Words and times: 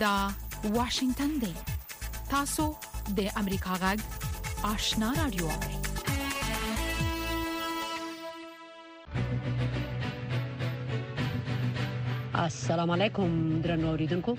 دا 0.00 0.28
واشنگتن 0.64 1.30
دی 1.40 1.52
تاسو 2.30 2.64
د 3.18 3.28
امریکا 3.42 3.74
غږ 3.74 3.98
آشنا 4.70 5.12
رادیو 5.16 5.48
السلام 12.32 12.90
علیکم 12.96 13.38
درنو 13.66 13.88
اوریدونکو 13.90 14.34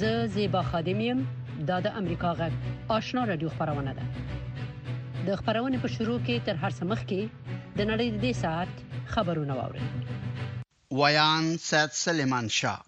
زه 0.00 0.26
زیبا 0.36 0.62
خادمیم 0.70 1.20
د 1.68 1.86
امریکا 2.00 2.32
غږ 2.40 2.52
آشنا 2.94 3.24
رادیو 3.32 3.48
خبرونه 3.58 3.94
ده 3.98 4.02
د 5.26 5.36
خبرونه 5.42 5.78
په 5.84 5.88
شروع 5.98 6.16
کې 6.24 6.46
تر 6.46 6.56
هر 6.62 6.70
څه 6.78 6.82
مخکې 6.82 7.20
د 7.76 7.80
نړۍ 7.90 8.06
د 8.14 8.16
دې 8.24 8.32
ساعت 8.40 8.68
خبرونه 9.14 9.52
واورئ 9.60 10.98
ویان 11.02 11.52
سید 11.68 11.90
سلیمان 12.00 12.48
شاه 12.58 12.82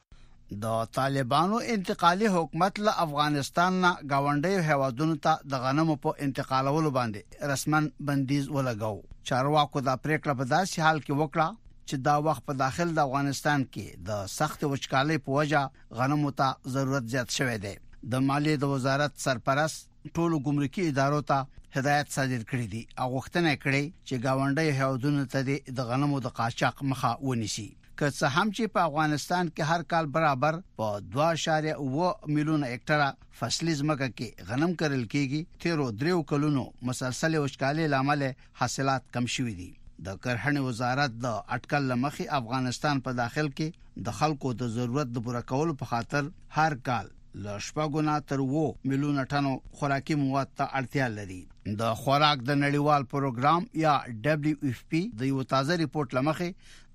د 0.64 0.82
طالبانو 0.96 1.56
انتقالي 1.74 2.28
حکومت 2.36 2.78
له 2.86 2.92
افغانستان 3.04 3.72
نه 3.84 3.90
گاونډي 4.10 4.56
هوادونو 4.68 5.16
ته 5.24 5.32
د 5.50 5.54
غنمو 5.64 5.96
په 6.04 6.10
انتقالولو 6.26 6.90
باندې 6.98 7.46
رسمن 7.52 7.84
بندیز 8.10 8.44
ولګاو 8.56 9.00
چارواکو 9.30 9.78
دا 9.88 9.94
پریکړه 10.04 10.34
په 10.40 10.44
داسې 10.54 10.76
حال 10.86 10.98
کې 11.06 11.12
وکړه 11.22 11.48
چې 11.88 11.96
دا 12.06 12.14
وخت 12.28 12.42
په 12.50 12.54
داخل 12.64 12.88
د 12.90 12.94
دا 12.98 13.02
افغانستان 13.08 13.60
کې 13.74 13.86
د 14.08 14.10
سخت 14.38 14.60
وچکالۍ 14.70 15.18
په 15.24 15.30
وجه 15.38 15.62
غنمو 16.00 16.30
ته 16.40 16.48
ضرورت 16.76 17.04
زیات 17.14 17.30
شوې 17.38 17.58
ده 17.64 17.74
د 18.12 18.14
مالیې 18.28 18.56
د 18.58 18.64
وزارت 18.74 19.12
سرپرست 19.26 19.76
ټولو 20.16 20.36
ګمرکي 20.48 20.82
ادارو 20.92 21.20
ته 21.30 21.38
هدایت 21.76 22.06
صادر 22.16 22.42
کړی 22.50 22.66
دي 22.74 22.82
او 23.02 23.06
غوښتنه 23.14 23.50
کړې 23.64 23.84
چې 24.06 24.14
گاونډي 24.24 24.68
هیوادونو 24.78 25.24
ته 25.32 25.38
د 25.78 25.80
غنمو 25.92 26.18
د 26.20 26.28
قاچاق 26.40 26.76
مخه 26.92 27.12
ونیسي 27.30 27.68
که 28.00 28.08
څه 28.14 28.30
هم 28.34 28.50
چې 28.56 28.72
په 28.72 28.82
افغانستان 28.88 29.50
کې 29.56 29.68
هر 29.74 29.84
کال 29.92 30.08
برابر 30.16 30.56
په 30.80 31.00
2.2 31.14 32.10
میلیونه 32.34 32.68
هکټار 32.72 33.04
فصلي 33.38 33.76
ځمکه 33.80 34.08
کې 34.18 34.48
غنم 34.50 34.74
کرل 34.82 35.04
کېږي 35.06 35.62
تیرو 35.64 35.86
دریو 36.02 36.18
کلونو 36.34 36.64
مسلسل 36.90 37.38
وشکالې 37.38 37.92
لامل 37.94 38.26
حاصلات 38.62 39.08
کم 39.16 39.30
شوې 39.36 39.56
دي 39.62 39.70
د 40.08 40.22
کرهنې 40.24 40.66
وزارت 40.70 41.18
د 41.26 41.42
اٹکل 41.58 41.88
لمخي 41.94 42.28
افغانستان 42.42 43.02
په 43.08 43.18
داخل 43.24 43.50
کې 43.58 44.06
د 44.08 44.20
خلکو 44.22 44.54
د 44.64 44.74
ضرورت 44.78 45.12
د 45.16 45.26
پوره 45.28 45.44
کولو 45.52 45.78
په 45.82 45.92
خاطر 45.94 46.32
هر 46.60 46.80
کال 46.90 47.12
ل 47.44 47.56
شپږونه 47.64 48.12
تر 48.30 48.40
وو 48.50 48.60
میلیونه 48.90 49.22
ټنو 49.36 49.56
خوراکي 49.78 50.14
مواد 50.26 50.52
ته 50.60 50.66
اړتیا 50.78 51.08
لري 51.16 51.40
د 51.80 51.96
خوراک 52.02 52.44
د 52.50 52.58
نړیوال 52.60 53.04
پروګرام 53.14 53.66
یا 53.80 53.94
دبليو 54.28 54.70
اف 54.70 54.82
پی 54.92 55.00
د 55.22 55.32
یو 55.32 55.44
تازه 55.54 55.76
ریپورت 55.82 56.14
لمخه 56.18 56.48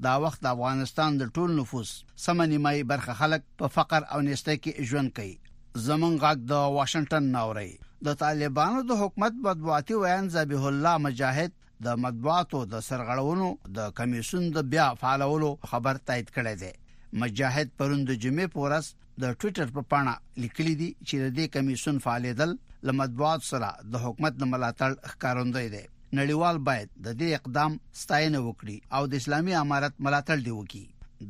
دا 0.05 0.11
وخت 0.23 0.39
د 0.43 0.47
افغانستان 0.55 1.11
د 1.21 1.25
ټول 1.35 1.49
نفوس 1.59 1.89
سمه 2.25 2.45
نیمایي 2.51 2.83
برخه 2.91 3.13
خلک 3.21 3.43
په 3.59 3.67
فقر 3.75 4.01
او 4.13 4.19
نشته 4.27 4.55
کې 4.61 4.87
ژوند 4.91 5.11
کوي 5.17 5.35
زمون 5.87 6.15
غاګ 6.23 6.39
د 6.51 6.63
واشنگټن 6.77 7.27
ناوري 7.35 7.71
د 8.07 8.17
طالبانو 8.21 8.79
د 8.91 8.97
حکومت 9.01 9.35
بدبواتي 9.47 9.99
ویان 10.03 10.31
ذبیح 10.37 10.65
الله 10.71 11.03
مجاهد 11.07 11.53
د 11.87 12.01
مطبوعاتو 12.05 12.63
د 12.73 12.83
سرغړونو 12.87 13.51
د 13.77 13.93
کمیشن 14.01 14.49
د 14.57 14.65
بیا 14.73 14.87
فعالولو 15.03 15.51
خبر 15.73 16.01
تایید 16.09 16.33
کړی 16.39 16.55
دی 16.63 16.73
مجاهد 17.25 17.77
پروند 17.81 18.11
جمعې 18.11 18.57
پورس 18.57 18.91
د 19.21 19.39
ټوئیټر 19.39 19.77
په 19.77 19.85
پاڼه 19.93 20.17
لیکلی 20.45 20.75
دی 20.81 20.91
چې 21.05 21.15
د 21.23 21.33
دې 21.37 21.55
کمیشن 21.57 22.03
فعالیدل 22.07 22.57
لمدبوعات 22.91 23.47
سره 23.53 23.71
د 23.95 24.05
حکومت 24.07 24.37
د 24.41 24.53
ملاتړ 24.53 25.01
ښکاروندوی 25.09 25.67
دی 25.77 25.85
نړیوال 26.19 26.57
باید 26.67 26.89
د 27.05 27.13
دې 27.19 27.27
اقدام 27.39 27.75
ستاینه 27.99 28.39
وکړي 28.47 28.77
او 28.95 29.01
د 29.11 29.13
اسلامي 29.23 29.53
امارت 29.59 29.93
ملاتړ 30.07 30.37
دی 30.47 30.55
وکړي 30.55 30.83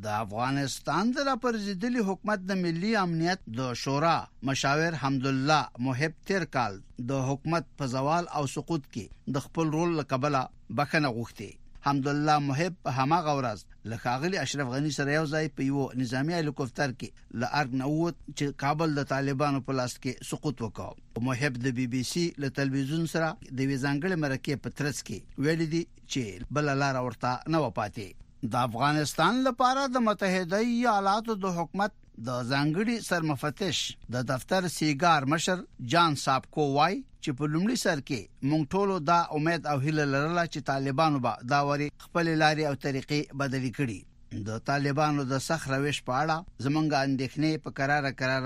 د 0.06 0.16
افغانستان 0.24 1.12
د 1.18 1.30
پرزیدلي 1.44 2.04
حکومت 2.10 2.44
د 2.52 2.60
ملي 2.64 2.92
امنیت 3.04 3.44
د 3.60 3.72
شورا 3.84 4.16
مشاور 4.52 4.98
حمدالله 5.06 5.86
محب 5.90 6.18
تیر 6.32 6.48
کال 6.58 6.80
د 7.14 7.26
حکومت 7.32 7.70
په 7.82 7.92
زوال 7.96 8.34
او 8.42 8.44
سقوط 8.56 8.90
کې 8.94 9.36
د 9.38 9.48
خپل 9.48 9.76
رول 9.80 9.96
لقبله 10.02 10.44
بخنه 10.82 11.10
غوښته 11.18 11.50
حمدالله 11.86 12.40
محب 12.48 12.74
په 12.88 12.92
هماغه 12.96 13.32
ورځ 13.38 13.62
له 13.92 13.98
خاغلی 14.02 14.38
اشرف 14.42 14.68
غنی 14.74 14.92
سره 14.98 15.14
یو 15.14 15.24
ځای 15.34 15.48
په 15.60 15.66
یو 15.70 15.86
نظامی 16.02 16.36
هلیکوپټر 16.40 16.92
کې 17.00 17.40
ل 17.44 17.48
ارګ 17.60 17.80
نووت 17.82 18.20
چې 18.26 18.56
کابل 18.64 18.94
د 19.00 19.08
طالبانو 19.14 19.62
په 19.70 19.78
لاس 19.80 19.96
کې 20.04 20.28
سقوط 20.32 20.62
وکاو 20.66 21.26
محب 21.30 21.58
د 21.66 21.74
بي 21.80 21.88
بي 21.96 22.04
سي 22.12 22.26
له 22.44 22.54
تلویزیون 22.60 23.08
سره 23.16 23.30
د 23.58 23.60
وی 23.70 23.78
ځنګړې 23.86 24.22
مرکه 24.26 24.62
په 24.66 24.78
ترڅ 24.82 25.02
کې 25.08 25.46
ویل 25.48 25.64
دي 25.76 25.84
چې 25.86 26.50
بل 26.60 26.74
لار 26.84 27.02
ورته 27.04 27.34
نه 27.56 27.64
و 27.66 27.74
پاتې 27.82 28.52
د 28.54 28.64
افغانستان 28.68 29.44
لپاره 29.50 29.88
د 29.96 30.06
متحده 30.10 30.62
ایالاتو 30.70 31.40
د 31.48 31.60
حکومت 31.62 31.98
د 32.30 32.48
ځنګړي 32.54 33.12
سرمفتش 33.12 33.84
د 34.18 34.28
دفتر 34.34 34.72
سیګار 34.80 35.32
مشر 35.36 35.68
جان 35.96 36.20
سابکو 36.26 36.66
وای 36.78 37.02
چې 37.24 37.30
په 37.40 37.46
لومړي 37.54 37.76
سر 37.86 37.98
کې 38.08 38.22
مونږ 38.52 38.64
ټولو 38.74 38.96
دا 39.12 39.18
امید 39.38 39.62
او 39.72 39.78
هیله 39.86 40.06
لرله 40.14 40.44
چې 40.54 40.68
طالبانو 40.72 41.18
به 41.26 41.32
دا 41.52 41.60
وری 41.68 41.88
خپل 42.06 42.26
لارې 42.44 42.64
او 42.70 42.76
طریقې 42.86 43.22
بدلې 43.40 43.72
کړي 43.78 44.00
د 44.48 44.50
طالبانو 44.70 45.22
د 45.32 45.34
سخت 45.50 45.66
روش 45.76 45.98
په 46.08 46.14
اړه 46.24 46.38
زمونږه 46.66 46.98
اندېښنې 47.08 47.52
په 47.64 47.70
قرار 47.78 48.04
قرار 48.22 48.42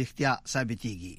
رښتیا 0.00 0.32
ثابتېږي 0.52 1.14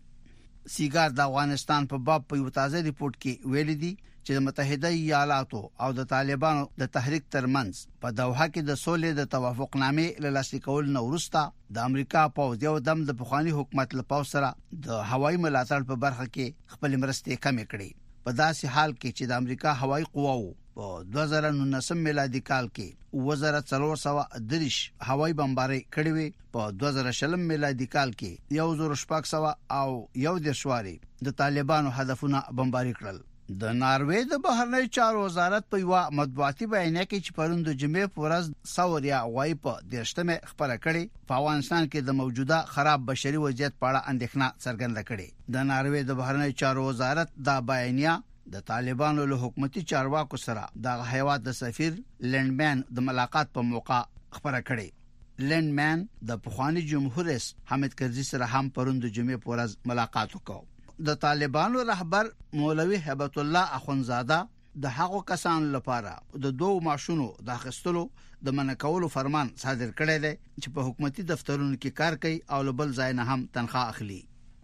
سیګار 0.74 1.10
د 1.14 1.20
افغانستان 1.30 1.82
په 1.92 1.98
باب 2.08 2.22
په 2.30 2.34
یو 2.42 2.48
تازه 2.60 2.78
ریپورت 2.90 3.16
کې 3.24 3.34
ویل 3.52 3.72
دي 3.84 3.94
چې 4.28 4.42
متحده 4.48 4.90
ایالاتو 5.02 5.60
او 5.86 5.90
د 6.00 6.08
طالبانو 6.14 6.64
د 6.82 6.90
تحریک 6.98 7.28
ترمنځ 7.36 7.84
په 8.06 8.12
دوحه 8.20 8.48
کې 8.54 8.68
د 8.70 8.80
سولې 8.86 9.12
د 9.20 9.32
توافقنامې 9.36 10.08
لاسلیکول 10.38 10.92
نو 10.98 11.04
ورستا 11.08 11.44
د 11.78 11.90
امریکا 11.92 12.24
پوځ 12.40 12.66
یو 12.68 12.76
دم 12.90 13.04
د 13.12 13.20
پخوانی 13.24 13.56
حکومت 13.60 13.98
لپاره 14.00 14.30
سره 14.34 14.50
د 14.88 15.10
هوایي 15.14 15.44
ملاتړ 15.46 15.90
په 15.92 16.02
برخه 16.06 16.26
کې 16.36 16.76
خپل 16.78 16.98
مرستې 17.04 17.44
کم 17.48 17.62
کړې 17.72 18.08
په 18.24 18.38
داسې 18.42 18.76
حال 18.76 18.98
کې 19.02 19.10
چې 19.20 19.24
د 19.32 19.44
امریکا 19.44 19.76
هوایي 19.84 20.10
قواو 20.18 20.50
په 20.76 21.00
2019 21.14 22.04
میلادي 22.08 22.40
کال 22.50 22.68
کې 22.76 23.26
وزارت 23.30 23.72
330 23.74 24.78
هوایي 25.10 25.34
بمباري 25.40 25.80
کړې 25.86 26.12
وي 26.18 26.30
په 26.58 26.76
2020 26.84 27.48
میلادي 27.54 27.88
کال 27.96 28.14
کې 28.20 28.68
1600 28.68 29.64
او 29.80 29.90
یو 30.28 30.36
د 30.50 30.60
شواري 30.64 30.96
د 31.30 31.38
طالبانو 31.44 31.96
هدفونه 32.00 32.44
بمباري 32.62 32.94
کړل 33.00 33.20
د 33.62 33.72
ناروې 33.78 34.18
د 34.32 34.38
بهرنی 34.46 34.90
چارو 34.96 35.22
وزارت 35.22 35.64
په 35.74 35.78
یو 35.84 35.94
مطبوعاتي 36.18 36.66
بیانیه 36.74 37.06
کې 37.06 37.24
چې 37.26 37.38
پرون 37.38 37.62
د 37.68 37.74
جمعې 37.84 38.12
په 38.18 38.22
ورځ 38.26 38.44
سوریا 38.72 39.22
غوای 39.30 39.56
په 39.64 39.82
دیشتمه 39.94 40.36
خبره 40.50 40.76
کړې 40.84 41.24
په 41.32 41.36
افغانستان 41.40 41.88
کې 41.88 42.06
د 42.10 42.18
موجوده 42.20 42.60
خراب 42.76 43.08
بشري 43.10 43.42
وضعیت 43.46 43.74
په 43.80 43.90
اړه 43.90 44.08
اندېښنه 44.12 44.48
څرګنده 44.66 45.02
کړې 45.10 45.54
د 45.56 45.68
ناروې 45.72 46.04
د 46.10 46.20
بهرنی 46.22 46.54
چارو 46.62 46.86
وزارت 46.92 47.34
دا 47.50 47.58
بیانیه 47.74 48.16
د 48.56 48.66
طالبانو 48.72 49.26
له 49.34 49.42
حکومتي 49.48 49.86
چارواکو 49.94 50.42
سره 50.46 50.70
د 50.88 51.06
حیوانات 51.14 51.48
د 51.50 51.58
سفیر 51.64 52.00
لندمن 52.36 52.86
د 53.00 53.08
ملاقات 53.12 53.54
په 53.60 53.68
موقع 53.74 54.02
خبره 54.40 54.64
کړې 54.72 55.48
لندمن 55.54 56.06
د 56.32 56.42
پخوانی 56.48 56.88
جمهور 56.96 57.32
رئیس 57.36 57.50
حامد 57.74 58.00
کرزي 58.04 58.28
سره 58.34 58.54
هم 58.58 58.74
پروند 58.80 59.14
جمعې 59.20 59.46
پورز 59.48 59.78
ملاقات 59.94 60.36
وکاو 60.40 60.69
د 61.08 61.14
طالبانو 61.24 61.82
رهبر 61.90 62.30
مولوي 62.54 62.98
هبت 63.04 63.38
الله 63.44 63.76
اخونزاده 63.76 64.40
د 64.86 64.92
هغو 64.98 65.22
کسانو 65.30 65.70
لپاره 65.76 66.16
د 66.46 66.58
دوو 66.64 66.82
ماشونو 66.88 67.28
د 67.50 67.62
خستلو 67.62 68.02
د 68.48 68.58
منکولو 68.60 69.10
فرمان 69.14 69.54
صادر 69.64 69.94
کړی 70.02 70.18
دی 70.26 70.34
چې 70.34 70.76
په 70.76 70.90
حکومتي 70.90 71.26
دفترونو 71.32 71.74
کې 71.74 71.96
کار 72.02 72.20
کوي 72.26 72.42
او 72.56 72.60
لبل 72.72 72.92
ځای 73.00 73.18
نه 73.22 73.24
هم 73.32 73.48
تنخواه 73.58 73.96
اخلي 73.96 74.20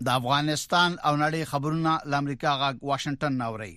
د 0.05 0.11
افغانستان 0.19 0.99
او 0.99 1.15
نړۍ 1.23 1.51
خبرونه 1.55 1.95
د 2.09 2.13
امریکا 2.23 2.55
غاګ 2.61 2.93
واشنگټن 2.93 3.41
ناوړي 3.45 3.73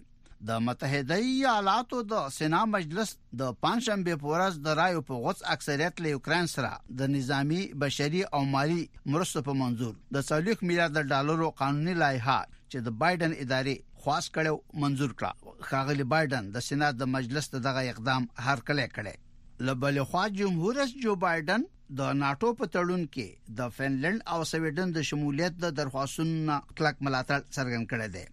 د 0.49 0.61
متحده 0.65 1.15
ایالاتو 1.29 2.01
د 2.11 2.27
سنا 2.33 2.59
مجلس 2.73 3.09
د 3.41 3.49
پنځشنبه 3.65 4.19
په 4.19 4.29
ورځ 4.33 4.61
د 4.67 4.77
رایو 4.81 5.01
په 5.09 5.15
غوڅ 5.23 5.41
اکثریت 5.55 6.03
له 6.05 6.13
یوکرين 6.13 6.51
سره 6.53 6.71
د 7.01 7.11
نظامی 7.15 7.59
بشري 7.85 8.23
او 8.39 8.43
مالی 8.53 8.85
مرستو 9.15 9.43
په 9.49 9.59
منزور 9.63 9.97
د 10.19 10.29
40 10.29 10.63
میلیارډ 10.69 11.03
ډالرو 11.15 11.51
قانوني 11.63 11.95
لایحه 12.05 12.39
چې 12.73 12.79
د 12.87 12.93
بایدن 13.03 13.33
ادارې 13.45 14.03
خاص 14.07 14.27
کړو 14.37 14.51
منزور 14.83 15.13
کړه 15.21 15.67
خاغلی 15.71 16.07
بایدن 16.13 16.51
د 16.57 16.65
سېنات 16.67 16.99
د 17.03 17.11
مجلس 17.17 17.49
دغه 17.55 17.83
اقدام 17.95 18.27
هر 18.49 18.63
کله 18.71 18.85
کړي 18.97 19.69
لبل 19.69 19.99
خو 20.11 20.25
جمهور 20.41 20.79
رئیس 20.81 20.93
جو 21.05 21.15
بایدن 21.27 21.65
د 22.01 22.17
ناتو 22.23 22.51
په 22.61 22.71
تړون 22.75 23.05
کې 23.15 23.57
د 23.61 23.75
فنلند 23.77 24.25
او 24.35 24.41
سویډن 24.53 24.93
د 24.97 25.07
شمولیت 25.11 25.57
د 25.65 25.75
درخواستونو 25.81 26.59
کلک 26.77 27.05
ملاتړ 27.07 27.41
څرګند 27.57 27.91
کړي 27.93 28.09
دي 28.17 28.27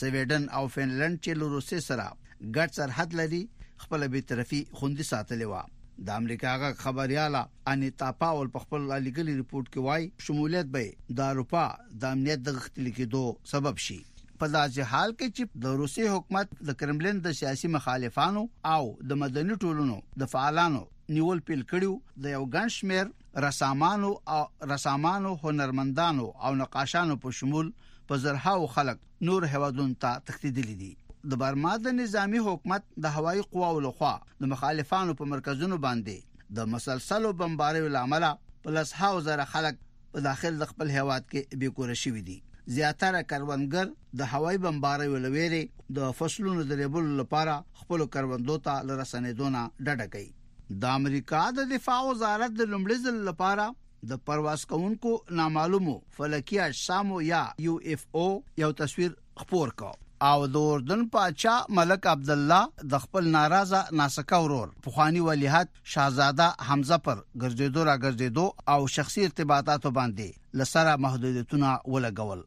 سویډن 0.00 0.44
او 0.58 0.64
فنلند 0.76 1.22
چې 1.24 1.38
له 1.42 1.50
روسي 1.56 1.80
سره 1.90 2.06
ګډ 2.10 2.78
سرحد 2.80 3.16
لري 3.22 3.42
خپل 3.84 4.08
به 4.12 4.28
طرفي 4.32 4.60
خوندي 4.80 5.04
ساتلې 5.12 5.48
و 5.50 5.62
د 6.06 6.14
امریکا 6.20 6.52
غ 6.60 6.70
خبرياله 6.78 7.40
انیتا 7.72 8.06
پاول 8.22 8.48
په 8.54 8.60
خپل 8.62 8.86
لګلي 9.06 9.34
ریپورت 9.40 9.68
کې 9.74 9.84
وایي 9.88 10.08
شمولیت 10.28 10.70
به 10.76 11.18
د 11.20 11.28
اروپا 11.34 11.66
د 12.04 12.16
امنیت 12.16 12.40
د 12.48 12.56
غختلي 12.56 12.92
کېدو 12.96 13.20
سبب 13.50 13.82
شي 13.84 13.98
په 14.40 14.48
داسې 14.54 14.88
حال 14.94 15.14
کې 15.16 15.36
چې 15.36 15.64
د 15.66 15.76
روسي 15.82 16.06
حکومت 16.14 16.56
د 16.70 16.78
کرملین 16.80 17.20
د 17.26 17.36
سیاسي 17.42 17.70
مخالفانو 17.74 18.42
او 18.72 18.80
د 19.12 19.20
مدني 19.22 19.58
ټولنو 19.66 20.00
د 20.24 20.32
فعالانو 20.34 20.82
نیول 21.18 21.44
پیل 21.50 21.62
کړیو 21.74 22.24
د 22.26 22.34
یو 22.36 22.42
ګڼ 22.56 22.74
شمیر 22.78 23.14
رسامانو 23.46 24.12
او 24.38 24.42
رسامانو 24.74 25.36
هنرمندانو 25.44 26.26
او 26.48 26.54
نقاشانو 26.64 27.20
په 27.26 27.38
شمول 27.42 27.70
په 28.10 28.24
زرهاو 28.26 28.68
خلک 28.78 29.08
نور 29.30 29.48
هوادون 29.56 29.94
ته 30.06 30.20
تخدیدلی 30.32 30.74
دي 30.84 30.92
د 31.30 31.36
برما 31.40 31.72
د 31.82 31.90
نظامی 31.96 32.38
حکومت 32.44 32.86
د 33.04 33.12
هوایي 33.16 33.42
قواو 33.50 33.80
لخوا 33.84 34.14
د 34.44 34.48
مخالفانو 34.52 35.12
په 35.20 35.28
مرکزونو 35.32 35.76
باندې 35.84 36.48
د 36.58 36.66
مسلسلو 36.72 37.30
بمباریو 37.42 37.90
لامل 37.96 38.26
پلس 38.64 38.94
هاوزر 39.02 39.42
خلک 39.52 39.78
په 40.16 40.24
داخل 40.28 40.58
د 40.62 40.70
خپل 40.72 40.90
هیواد 40.96 41.28
کې 41.28 41.60
بې 41.60 41.78
کور 41.78 41.94
شوې 42.00 42.24
دي 42.30 42.38
زیاتره 42.78 43.20
کروندګر 43.34 43.94
د 44.22 44.32
هوایي 44.32 44.60
بمباریو 44.66 45.22
لويري 45.28 45.62
د 46.00 46.12
فصلونو 46.22 46.66
د 46.72 46.80
ریبل 46.84 47.08
لپاره 47.22 47.56
خپل 47.84 48.04
کروندو 48.16 48.58
ته 48.68 48.84
لرسنیدونه 48.90 49.64
ډډه 49.86 50.10
کوي 50.16 50.78
د 50.82 50.98
امریکا 51.02 51.44
د 51.60 51.72
دفاع 51.76 52.00
وزارت 52.10 52.58
د 52.60 52.70
لومړي 52.74 53.08
ځل 53.08 53.24
لپاره 53.32 53.70
د 54.10 54.22
پرواز 54.28 54.66
کوونکو 54.74 55.14
نامعلومو 55.42 55.96
فلکی 56.18 56.60
اجسامو 56.70 57.22
یا 57.32 57.42
یو 57.68 57.78
اف 57.96 58.06
او 58.22 58.28
یو 58.64 58.70
تصویر 58.82 59.18
خپور 59.42 59.72
کړ 59.82 60.10
او 60.26 60.34
د 60.54 60.58
اردن 60.72 61.00
پاچا 61.14 61.52
ملک 61.76 62.04
عبد 62.08 62.28
الله 62.32 62.82
د 62.90 63.00
خپل 63.04 63.28
ناراضه 63.30 63.78
ناسکا 64.00 64.38
ورور 64.42 64.68
پخوانی 64.84 65.22
ولیحت 65.28 65.70
شاهزاده 65.94 66.66
حمزه 66.68 66.98
پر 67.06 67.22
ګرځېدو 67.44 67.86
را 67.88 67.94
ګرځېدو 68.04 68.44
او 68.74 68.84
شخصي 68.96 69.24
ارتباطاتو 69.28 69.90
باندې 69.96 70.60
لسره 70.60 70.92
محدودیتونه 71.06 71.70
ولګول 71.94 72.42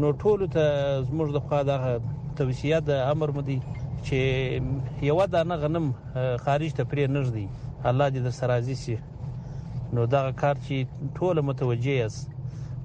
نو 0.00 0.08
ټول 0.20 0.40
ته 0.54 0.64
زموږ 1.08 1.28
د 1.38 1.46
خوا 1.46 1.60
د 1.70 2.12
توصیه 2.42 2.78
د 2.88 3.00
امر 3.12 3.30
مدي 3.38 3.58
چې 3.68 5.06
یو 5.12 5.18
دا 5.36 5.44
نه 5.54 5.62
غنم 5.64 5.86
خارج 6.44 6.70
ته 6.78 6.84
پرې 6.90 7.04
نږدې 7.16 7.46
الله 7.88 8.06
دې 8.14 8.20
در 8.28 8.34
سره 8.40 8.58
عزیزي 8.62 8.96
نو 9.98 10.06
دا 10.14 10.22
کار 10.44 10.54
چې 10.68 11.18
ټول 11.18 11.44
متوجه 11.50 11.94
یاست 12.02 12.38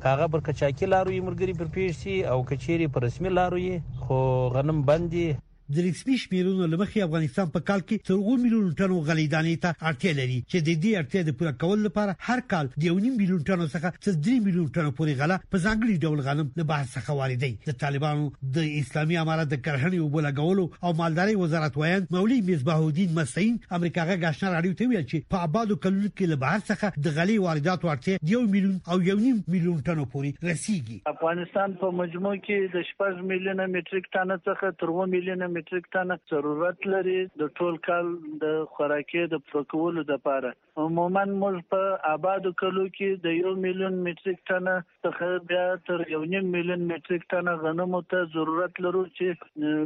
کاغه 0.05 0.27
پر 0.33 0.45
کچاکی 0.49 0.85
لاروی 0.95 1.19
مرګری 1.27 1.53
پر 1.61 1.73
پیښ 1.77 2.01
شي 2.01 2.15
او 2.33 2.37
کچيري 2.51 2.87
پر 2.95 3.07
رسمي 3.11 3.29
لاروی 3.39 3.71
خو 4.03 4.19
غنم 4.57 4.79
بندي 4.91 5.27
د 5.75 5.81
رسمي 5.85 6.15
شمیرونو 6.21 6.65
لمخې 6.69 7.03
افغانستان 7.03 7.51
په 7.51 7.61
کال 7.67 7.81
کې 7.89 8.07
تر 8.07 8.15
2 8.23 8.37
میلیون 8.45 8.63
ټنو 8.79 8.95
غلې 9.09 9.25
دانې 9.33 9.59
ته 9.65 9.75
اړتیا 9.89 10.11
لري 10.15 10.39
چې 10.39 10.63
د 10.69 10.79
دې 10.85 10.95
اړتیا 11.03 11.21
د 11.27 11.35
پوره 11.41 11.53
کولو 11.63 11.85
لپاره 11.87 12.15
هر 12.29 12.41
کال 12.53 12.69
د 12.73 12.87
1.5 12.89 13.11
میلیون 13.21 13.45
ټنو 13.49 13.67
څخه 13.75 13.93
تر 14.07 14.17
3 14.25 14.41
میلیون 14.47 14.65
ټنو 14.77 14.91
پورې 14.97 15.21
غله 15.21 15.37
په 15.53 15.61
ځانګړي 15.65 16.07
ډول 16.07 16.23
غنم 16.25 16.49
له 16.61 16.65
بهر 16.71 16.87
څخه 16.95 17.17
واردي 17.19 17.51
د 17.69 17.77
طالبانو 17.83 18.25
د 18.57 18.67
اسلامي 18.81 19.19
امارات 19.23 19.51
د 19.53 19.61
کرهنې 19.69 20.01
او 20.05 20.09
بلګولو 20.17 20.65
او 20.89 20.91
مالداري 21.03 21.37
وزارت 21.43 21.79
وایي 21.83 22.03
مولوی 22.17 22.41
مصباح 22.49 22.83
الدین 22.87 23.15
مسعين 23.21 23.55
امریکا 23.79 24.05
غاښنه 24.09 24.53
راډیو 24.55 24.79
ته 24.81 24.89
ویل 24.93 25.05
چې 25.05 25.31
په 25.35 25.47
آبادو 25.49 25.79
کلونو 25.87 26.07
کې 26.07 26.31
له 26.33 26.41
بهر 26.43 26.63
څخه 26.65 27.01
د 27.07 27.15
غلې 27.19 27.47
واردات 27.47 27.87
ورته 27.89 28.29
1 28.41 28.51
میلیون 28.57 28.75
او 28.81 28.99
1.5 29.13 29.55
میلیون 29.55 29.79
ټنو 29.87 30.09
پورې 30.17 30.51
رسیدي 30.51 30.99
افغانستان 31.15 31.79
په 31.85 31.95
مجموع 32.03 32.35
کې 32.43 32.77
د 32.77 33.17
6 33.23 33.25
میلیونه 33.33 33.71
میټریک 33.77 34.13
ټن 34.17 34.37
څخه 34.51 34.77
تر 34.83 34.95
2 34.99 35.09
میلیونه 35.17 35.53
میټریک 35.61 35.87
ټنه 35.95 36.15
ضرورت 36.33 36.77
لري 36.93 37.17
د 37.41 37.43
ټول 37.57 37.75
کال 37.87 38.05
د 38.43 38.45
خوراکي 38.73 39.21
د 39.33 39.35
پوره 39.47 39.65
کولو 39.73 40.01
لپاره 40.11 40.49
عموما 40.83 41.23
موږ 41.41 41.55
په 41.71 41.81
آبادو 42.15 42.49
کلو 42.61 42.85
کې 42.97 43.09
د 43.25 43.53
1 43.53 43.61
میلیون 43.67 43.95
میټریک 44.05 44.39
ټنه 44.49 44.75
څخه 45.05 45.27
بیا 45.51 45.65
تر 45.89 45.99
1.5 46.17 46.51
میلیون 46.57 46.81
میټریک 46.91 47.23
ټنه 47.33 47.51
غنمو 47.63 47.99
ته 48.11 48.19
ضرورت 48.37 48.73
لرو 48.85 49.03
چې 49.17 49.27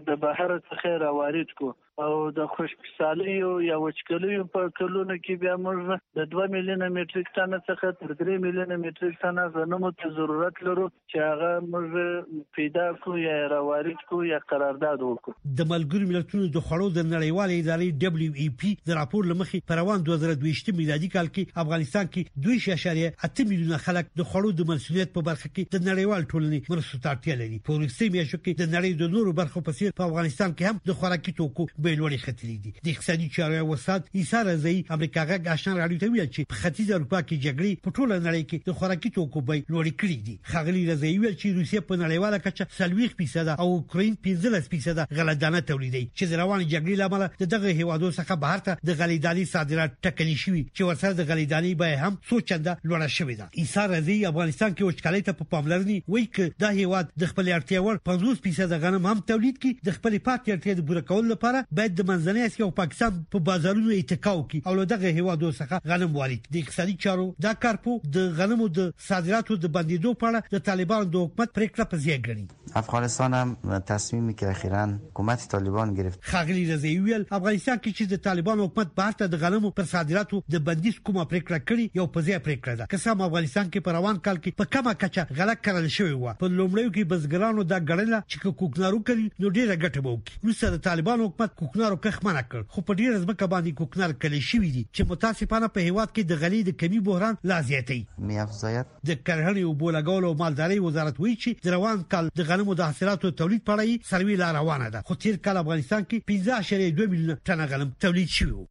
د 0.10 0.22
بهر 0.26 0.50
څخه 0.72 0.90
راوارد 1.04 1.50
کو 1.60 1.70
او 2.04 2.16
د 2.38 2.48
خوشپسالۍ 2.54 3.34
یا 3.66 3.76
وچکلیو 3.82 4.46
په 4.54 4.70
کلونو 4.80 5.16
کې 5.26 5.38
بیا 5.44 5.52
موږ 5.66 6.16
د 6.18 6.26
2 6.32 6.48
میلیونه 6.56 6.88
میټریک 6.96 7.28
ټن 7.36 7.54
څخه 7.68 7.94
تر 8.02 8.16
3 8.30 8.34
میلیونه 8.46 8.78
میټریک 8.86 9.22
ټن 9.22 9.38
غنمو 9.54 9.92
ته 10.02 10.10
ضرورت 10.18 10.60
لرو 10.68 10.88
چې 11.14 11.24
هغه 11.26 11.62
موږ 11.68 12.50
پیدا 12.58 12.84
کړو 12.98 13.20
یا 13.26 13.38
راوارد 13.54 14.02
کړو 14.02 14.28
یا 14.32 14.40
قرارداد 14.50 15.06
وکړو 15.06 15.54
د 15.62 15.70
ملګرو 15.70 16.10
ملتونو 16.10 16.50
د 16.58 16.66
خړو 16.66 16.90
د 16.98 17.08
نړیوال 17.14 17.54
ادارې 17.60 18.04
دبليو 18.04 18.36
ای 18.44 18.50
پی 18.64 18.74
د 18.92 19.00
راپور 19.00 19.30
لمخې 19.32 19.72
پروان 19.74 20.06
2022 20.12 20.76
میلادي 20.82 21.12
کال 21.16 21.32
کې 21.32 21.66
افغانستان 21.66 22.12
کې 22.18 22.76
2.8 22.82 23.42
میلیونه 23.54 23.82
خلک 23.88 24.12
د 24.26 24.30
خړو 24.34 24.54
د 24.60 24.70
مسولیت 24.74 25.16
په 25.16 25.26
برخه 25.30 25.54
کې 25.56 25.78
د 25.80 25.88
نړیوال 25.88 26.30
ټولنې 26.34 26.76
مرستو 26.76 27.02
ته 27.08 27.16
اړتیا 27.16 27.40
لري 27.46 27.64
په 27.72 27.80
ورسته 27.80 28.14
میاشو 28.20 28.44
کې 28.44 28.62
د 28.66 28.74
نړۍ 28.78 29.02
د 29.06 29.18
نورو 29.18 29.36
برخو 29.42 29.66
په 29.72 29.80
څیر 29.82 29.98
په 30.04 30.10
افغانستان 30.12 30.58
کې 30.58 30.72
هم 30.72 30.94
د 30.94 31.02
خوراکي 31.02 31.38
توکو 31.42 31.70
بیل 31.86 32.00
وړي 32.06 32.20
ختلې 32.26 32.58
دي 32.66 32.72
د 32.86 32.92
اقتصادي 32.92 33.26
چارو 33.36 33.66
وسات 33.72 34.06
ایثار 34.20 34.48
زئی 34.66 34.78
امریکا 34.96 35.26
غږ 35.32 35.50
آشنا 35.56 35.74
راډیو 35.80 36.00
ته 36.04 36.14
ویل 36.14 36.30
چې 36.30 36.50
په 36.54 36.58
ختیځ 36.64 36.88
اروپا 36.98 37.20
کې 37.26 37.44
جګړې 37.46 37.84
په 37.86 37.96
ټوله 37.98 38.16
نړۍ 38.22 38.44
کې 38.50 38.72
د 38.72 38.78
خوراکي 38.80 39.12
توکو 39.18 39.44
بیل 39.50 39.62
لوړې 39.62 39.94
کړې 40.02 40.20
دي 40.30 40.36
خغلی 40.54 40.82
رضایی 40.92 41.20
ویل 41.24 41.36
چې 41.36 41.60
روسیه 41.60 41.84
په 41.90 42.00
نړیواله 42.04 42.44
کچه 42.46 42.70
30% 43.18 43.52
او 43.56 43.68
اوکرين 43.76 44.18
15% 44.30 45.14
غلدانه 45.20 45.62
تولیدي 45.72 46.02
چې 46.18 46.42
روان 46.42 46.64
جګړې 46.64 47.02
لامل 47.04 47.28
د 47.44 47.52
دغه 47.56 47.78
هوادو 47.82 48.10
څخه 48.20 48.42
بهر 48.46 48.66
ته 48.70 48.82
د 48.92 48.98
غلیداني 49.04 49.46
صادرات 49.54 49.96
ټکنی 50.08 50.36
شوي 50.46 50.64
چې 50.64 50.90
ورسره 50.92 51.20
د 51.22 51.30
غلیداني 51.34 51.76
به 51.84 52.02
هم 52.06 52.18
څو 52.32 52.42
چنده 52.54 52.78
لوړه 52.88 53.14
شوې 53.20 53.44
ده 53.44 53.64
ایثار 53.66 53.96
رضایی 53.98 54.26
افغانستان 54.34 54.76
کې 54.76 54.88
وچکالۍ 54.92 55.26
ته 55.30 55.40
په 55.42 55.52
پاملرنې 55.54 56.16
وایي 56.16 56.26
چې 56.34 56.66
دا 56.66 56.74
هواد 56.82 57.16
د 57.26 57.32
خپل 57.36 57.54
ارتیا 57.60 57.86
ور 57.90 58.02
50% 58.14 58.76
غنم 58.88 59.10
هم 59.14 59.26
تولید 59.34 59.64
کوي 59.66 59.78
د 59.92 60.00
خپل 60.00 60.20
پاتې 60.28 60.58
ارتیا 60.60 60.80
د 60.82 60.86
بورکول 60.92 61.32
لپاره 61.36 61.64
باید 61.78 61.96
د 62.00 62.06
منځنۍ 62.10 62.44
اسیا 62.50 62.66
او 62.66 62.72
پاکستان 62.76 63.14
په 63.16 63.30
پا 63.32 63.40
بازارونو 63.48 63.94
اتکاو 63.94 64.42
کړي 64.50 64.60
او 64.70 64.74
له 64.80 64.84
دغه 64.92 65.10
هیوادو 65.16 65.48
څخه 65.58 65.88
غنم 65.92 66.12
والید 66.20 66.44
د 66.56 66.60
اقتصادي 66.60 66.94
چارو 67.06 67.24
دا 67.46 67.52
کار 67.66 67.80
په 67.88 68.12
د 68.18 68.30
غنمو 68.38 68.68
د 68.78 68.86
صادراتو 69.08 69.58
د 69.66 69.72
بندیدو 69.78 70.14
په 70.22 70.30
اړه 70.30 70.56
د 70.56 70.64
طالبانو 70.70 71.10
د 71.16 71.24
حکومت 71.26 71.52
پریکړه 71.58 71.88
په 71.94 72.00
ځای 72.06 72.18
ګڼي 72.28 72.46
افغانستان 72.82 73.36
هم 73.40 73.52
تصمیمي 73.90 74.36
کې 74.36 74.60
اخیرا 74.60 74.84
حکومت 74.94 75.44
طالبان 75.56 75.94
گرفت 76.00 76.30
خغلی 76.36 76.62
رضوی 76.70 76.94
ویل 77.10 77.26
افغانستان 77.40 77.84
کې 77.84 78.00
چې 78.00 78.12
د 78.14 78.24
طالبانو 78.30 78.70
حکومت 78.70 78.96
بهرته 79.02 79.32
د 79.36 79.44
غنمو 79.44 79.74
پر 79.82 79.90
صادراتو 79.92 80.42
د 80.58 80.64
بندیز 80.70 81.02
کومه 81.12 81.28
پریکړه 81.36 81.66
کړي 81.66 82.02
یو 82.02 82.08
په 82.16 82.26
ځای 82.30 82.42
پریکړه 82.48 82.84
ده 82.84 82.92
که 82.96 83.02
سم 83.10 83.26
افغانستان 83.28 83.68
کې 83.68 83.90
په 83.90 83.98
روان 84.00 84.24
کال 84.30 84.42
کې 84.44 84.62
په 84.64 84.72
کمه 84.78 84.96
کچه 85.04 85.38
غلط 85.42 85.62
کړل 85.70 85.92
شوی 86.00 86.16
و 86.22 86.24
په 86.46 86.52
لومړیو 86.56 86.96
کې 86.96 87.12
بزګرانو 87.14 87.70
دا 87.76 87.84
ګړنه 87.86 88.24
چې 88.32 88.58
کوکنارو 88.64 89.04
کوي 89.14 89.28
نو 89.28 89.56
ډیره 89.58 89.80
ګټه 89.86 90.10
به 90.10 90.18
وکړي 90.18 90.50
نو 90.50 90.60
سره 90.64 90.84
طالبان 90.90 91.28
حکومت 91.28 91.62
کوکنارو 91.66 91.98
کخمنه 92.06 92.42
کړ 92.50 92.64
خو 92.74 92.82
په 92.88 92.98
ډیره 93.00 93.20
ځمکه 93.22 93.46
باندې 93.54 93.72
کوکنار 93.80 94.12
کلی 94.24 94.42
شوې 94.50 94.70
دي 94.76 94.84
چې 94.96 95.08
متاسفانه 95.12 95.70
په 95.78 95.86
هیواد 95.88 96.12
کې 96.16 96.28
د 96.32 96.40
غلې 96.42 96.60
د 96.68 96.74
کمی 96.82 97.00
بحران 97.08 97.40
لا 97.52 97.58
زیاتې 97.70 98.28
میافزایت 98.32 98.92
د 99.10 99.20
کرهنې 99.30 99.64
او 99.70 99.74
بولګولو 99.82 100.32
مالداري 100.42 100.78
وزارت 100.88 101.22
وی 101.24 101.34
چې 101.38 101.64
د 101.68 101.76
روان 101.76 102.04
کال 102.16 102.30
د 102.42 102.48
غنمو 102.52 102.78
د 102.82 102.90
حاصلاتو 102.92 103.32
تولید 103.42 103.64
پړې 103.70 104.12
سروي 104.12 104.36
لا 104.44 104.52
روانه 104.60 104.90
ده 104.98 105.02
خو 105.10 105.18
تیر 105.26 105.40
کال 105.48 105.62
افغانستان 105.64 106.08
کې 106.10 106.30
15.2 106.34 107.10
میلیون 107.16 107.40
ټن 107.50 107.66
غنم 107.74 107.96
تولید 108.08 108.30
شوی 108.40 108.70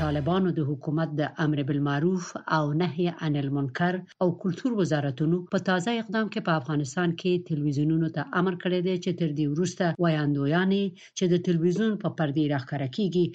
طالبانو 0.00 0.48
د 0.58 0.60
حکومت 0.70 1.10
د 1.20 1.28
امر 1.44 1.58
بالمعروف 1.68 2.24
او 2.56 2.64
نهي 2.82 3.06
عن 3.22 3.34
المنکر 3.42 3.94
او 4.22 4.28
کلچر 4.42 4.70
وزارتونو 4.80 5.36
په 5.54 5.58
تازه 5.68 5.92
اقدام 6.02 6.26
کې 6.32 6.40
په 6.48 6.52
افغانستان 6.60 7.10
کې 7.20 7.32
تلویزیونونو 7.50 8.08
ته 8.16 8.22
امر 8.40 8.54
کړی 8.64 8.80
دی 8.86 8.96
چې 9.04 9.10
تر 9.20 9.30
دې 9.38 9.46
وروسته 9.54 9.84
وایاندویان 10.02 10.70
چې 11.16 11.24
د 11.32 11.44
تلویزیون 11.46 11.94
په 12.02 12.08
پردې 12.18 12.44
راخره 12.54 12.88
کیږي 12.96 13.26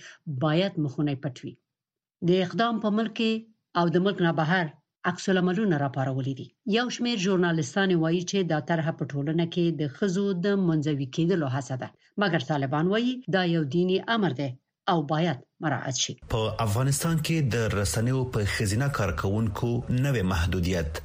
باید 0.46 0.74
مخونه 0.86 1.14
پټوي 1.26 1.54
د 2.32 2.46
اقدام 2.48 2.74
په 2.86 2.90
ملک 3.00 3.18
او 3.80 3.86
د 3.94 4.06
ملک 4.06 4.18
نه 4.28 4.32
بهر 4.42 4.66
عکس 5.06 5.30
العملونه 5.30 5.78
راپارولي 5.78 6.34
دي 6.34 6.48
یو 6.78 6.90
شمېر 6.96 7.18
ژورنالستان 7.26 7.94
وایي 8.04 8.22
چې 8.32 8.48
دا 8.54 8.60
طرح 8.72 8.92
په 9.00 9.06
ټولنه 9.14 9.46
کې 9.54 9.78
د 9.82 9.94
خزو 10.00 10.26
د 10.46 10.58
منځوي 10.68 11.08
کېدلو 11.18 11.48
هڅه 11.56 11.78
ده 11.84 11.90
مګر 12.24 12.46
طالبان 12.52 12.92
وایي 12.94 13.14
دا 13.38 13.44
یو 13.56 13.64
دینی 13.78 14.00
امر 14.16 14.36
دی 14.42 14.50
او 14.94 14.98
باید 15.14 15.40
مراعات 15.66 16.02
شي 16.06 16.18
په 16.34 16.44
افغانستان 16.68 17.24
کې 17.30 17.56
د 17.56 17.80
رسنیو 17.80 18.22
په 18.36 18.52
خزینه 18.58 18.90
کارکونکو 19.00 19.72
نوې 20.06 20.26
محدودیت 20.34 21.02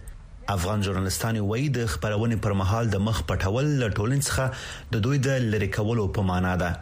افغان 0.56 0.82
ژورنالستان 0.88 1.38
وایي 1.46 1.70
د 1.78 1.88
خبرونې 1.94 2.42
پر 2.48 2.56
مهال 2.62 2.92
د 2.96 3.04
مخ 3.10 3.22
پټول 3.30 3.72
له 3.84 3.94
ټولن 3.98 4.26
څخه 4.28 4.92
د 4.96 5.04
دوی 5.08 5.22
د 5.28 5.48
لری 5.54 5.70
کولو 5.78 6.06
په 6.18 6.26
معنا 6.32 6.54
ده 6.64 6.74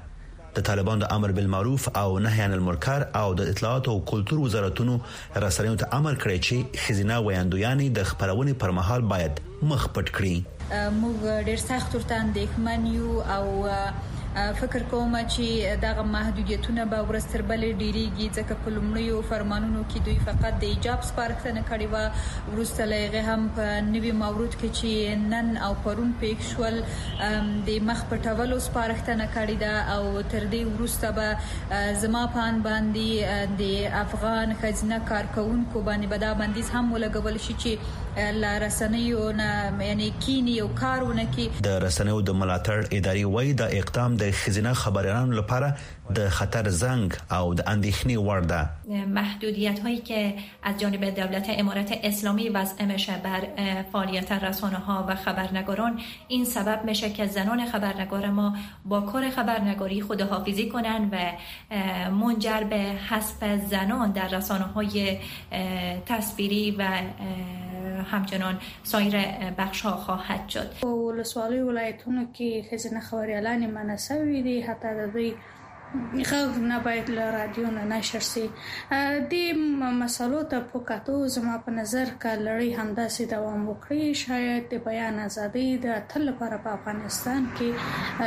د 0.57 0.61
طالبان 0.69 0.99
د 1.01 1.07
امر 1.17 1.33
بالمعروف 1.37 1.85
او 2.01 2.19
نهي 2.27 2.43
عن 2.43 2.53
المنکر 2.57 3.05
او 3.21 3.35
د 3.39 3.49
اطلاعات 3.53 3.89
او 3.93 3.97
کلچر 4.11 4.39
وزارتونو 4.43 4.99
رسنیو 5.47 5.75
ته 5.83 5.97
امر 5.99 6.15
کړی 6.23 6.39
چې 6.47 6.85
خزینه 6.87 7.17
ویاندویان 7.29 7.79
د 7.99 8.05
خبرونې 8.11 8.55
پر 8.65 8.75
مهال 8.79 9.03
باید 9.15 9.41
مخ 9.73 9.89
پټ 9.97 10.07
کړي 10.17 10.37
موږ 10.99 11.17
ډېر 11.47 11.59
سخت 11.71 11.91
ورته 11.97 12.15
اندېښمن 12.27 12.81
یو 12.99 13.13
او 13.37 13.47
فکر 14.61 14.83
کوم 14.91 15.15
چې 15.17 15.77
دغه 15.83 16.03
محدودیتونه 16.15 16.83
به 16.93 16.99
ورستر 17.09 17.41
بل 17.51 17.61
ډیریږي 17.81 18.25
ځکه 18.37 18.55
په 18.63 18.69
لومړیو 18.77 19.17
فرمانونو 19.31 19.81
کې 19.91 19.99
دوی 20.07 20.19
فقط 20.29 20.53
د 20.63 20.73
ایجاب 20.77 21.01
سپارښتنه 21.09 21.61
کړې 21.71 21.87
و 21.95 22.57
ورسته 22.57 22.83
لږه 22.93 23.23
هم 23.29 23.43
په 23.59 23.67
نوي 23.93 24.13
مورود 24.23 24.53
کې 24.61 24.69
چې 24.79 24.91
نن 25.35 25.49
او 25.67 25.69
پرون 25.85 26.11
پېښ 26.21 26.39
شول 26.51 26.75
د 27.69 27.87
مخ 27.91 28.01
پټولو 28.13 28.57
سپارښتنه 28.69 29.25
کړې 29.35 29.57
ده 29.65 29.75
او 29.99 30.03
تر 30.33 30.43
دې 30.53 30.63
ورسته 30.73 31.09
به 31.17 31.29
زما 32.07 32.23
پان 32.39 32.55
باندې 32.69 33.09
د 33.63 34.01
افغان 34.05 34.49
خزینه 34.65 34.97
کارکونکو 35.13 35.77
باندې 35.89 36.07
بدا 36.17 36.31
بندیز 36.43 36.67
هم 36.79 36.85
ولګول 36.97 37.37
شي 37.47 37.55
چې 37.67 37.73
ل 38.17 38.67
نه 38.91 39.87
یعنی 39.87 40.11
کینی 40.11 40.61
او 40.61 40.69
کارونه 40.75 41.27
کی 41.31 41.51
د 41.63 41.67
رسنیو 41.85 42.21
د 42.23 42.31
ملاتړ 42.41 42.87
اداري 42.93 43.25
وای 43.25 43.53
د 43.53 43.63
اقدام 43.73 44.17
د 44.17 44.31
خزینه 44.31 44.73
خبریان 44.75 45.31
لپاره 45.31 45.77
د 46.19 46.29
خطر 46.37 46.69
زنگ 46.69 47.13
او 47.31 47.55
د 47.55 47.63
اندیښنې 47.73 48.17
ورده 48.29 49.11
محدودیت 49.19 49.79
هایی 49.81 49.99
که 49.99 50.35
از 50.63 50.79
جانب 50.81 51.05
دولت 51.17 51.47
امارات 51.57 51.93
اسلامی 52.03 52.49
وضع 52.49 52.85
میشه 52.85 53.19
بر 53.25 53.41
فعالیت 53.93 54.33
رسانه 54.33 54.77
ها 54.79 55.05
و 55.09 55.15
خبرنگاران 55.25 55.99
این 56.29 56.45
سبب 56.45 56.85
میشه 56.85 57.11
که 57.11 57.27
زنان 57.27 57.67
خبرنگار 57.71 58.31
ما 58.31 58.57
با 58.85 59.01
کار 59.01 59.31
خبرنگاری 59.31 60.01
خداحافظی 60.03 60.69
کنن 60.69 61.11
و 61.13 61.17
منجر 62.11 62.63
به 62.71 62.77
حذف 63.11 63.61
زنان 63.71 64.11
در 64.11 64.29
رسانه 64.29 64.65
های 64.65 65.19
تصویری 66.07 66.77
و 66.79 66.85
همچنان 67.87 68.59
سایر 68.83 69.17
بخش 69.59 69.81
ها 69.81 69.91
خواهد 69.97 70.49
شد 70.49 70.71
په 70.81 70.89
ولسوالۍ 70.89 71.59
ولایتونو 71.69 72.27
کې 72.37 72.51
ښځینه 72.71 73.01
خبريالانې 73.09 73.67
منع 73.67 73.97
سوي 74.09 74.43
دي 74.43 74.57
حتی 74.69 74.91
د 74.99 75.11
دوی 75.13 75.35
غږ 76.31 76.51
نه 76.71 76.79
باید 76.87 77.07
له 77.17 77.25
رادیو 77.39 77.67
نه 77.77 77.85
نشر 77.97 78.23
شي 78.33 78.47
د 79.33 79.65
مسلو 80.03 80.41
ته 80.53 80.59
په 80.73 80.79
کتو 80.89 81.19
زما 81.37 81.55
په 81.67 81.71
نظر 81.81 82.09
کا 82.23 82.33
لړۍ 82.47 82.69
همداسې 82.81 83.23
دوام 83.35 83.63
وکړي 83.71 84.07
شاید 84.25 84.63
د 84.75 84.85
بیان 84.91 85.15
ازادي 85.29 85.67
د 85.89 86.07
تل 86.13 86.23
لپاره 86.31 86.61
په 86.65 86.71
افغانستان 86.79 87.51
کې 87.57 88.23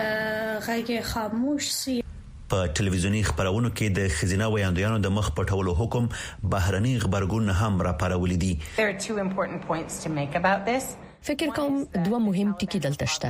غږ 0.67 0.89
خاموش 1.13 1.73
شي 1.81 2.01
په 2.51 2.57
ټلویزیونی 2.79 3.21
خبرونو 3.29 3.69
کې 3.77 3.87
د 3.97 4.13
خزینه 4.19 4.45
ویاندویانو 4.53 4.97
د 5.05 5.13
مخ 5.17 5.27
پټولو 5.39 5.71
حکم 5.81 6.05
بهرنی 6.55 6.93
خبرګون 7.05 7.45
هم 7.61 7.73
راپارولې 7.89 8.37
دي 8.43 8.53
فکر 11.29 11.47
کوم 11.59 11.73
دوه 12.05 12.19
مهم 12.27 12.49
ټکي 12.63 12.79
دلته 12.87 13.05
شته 13.17 13.29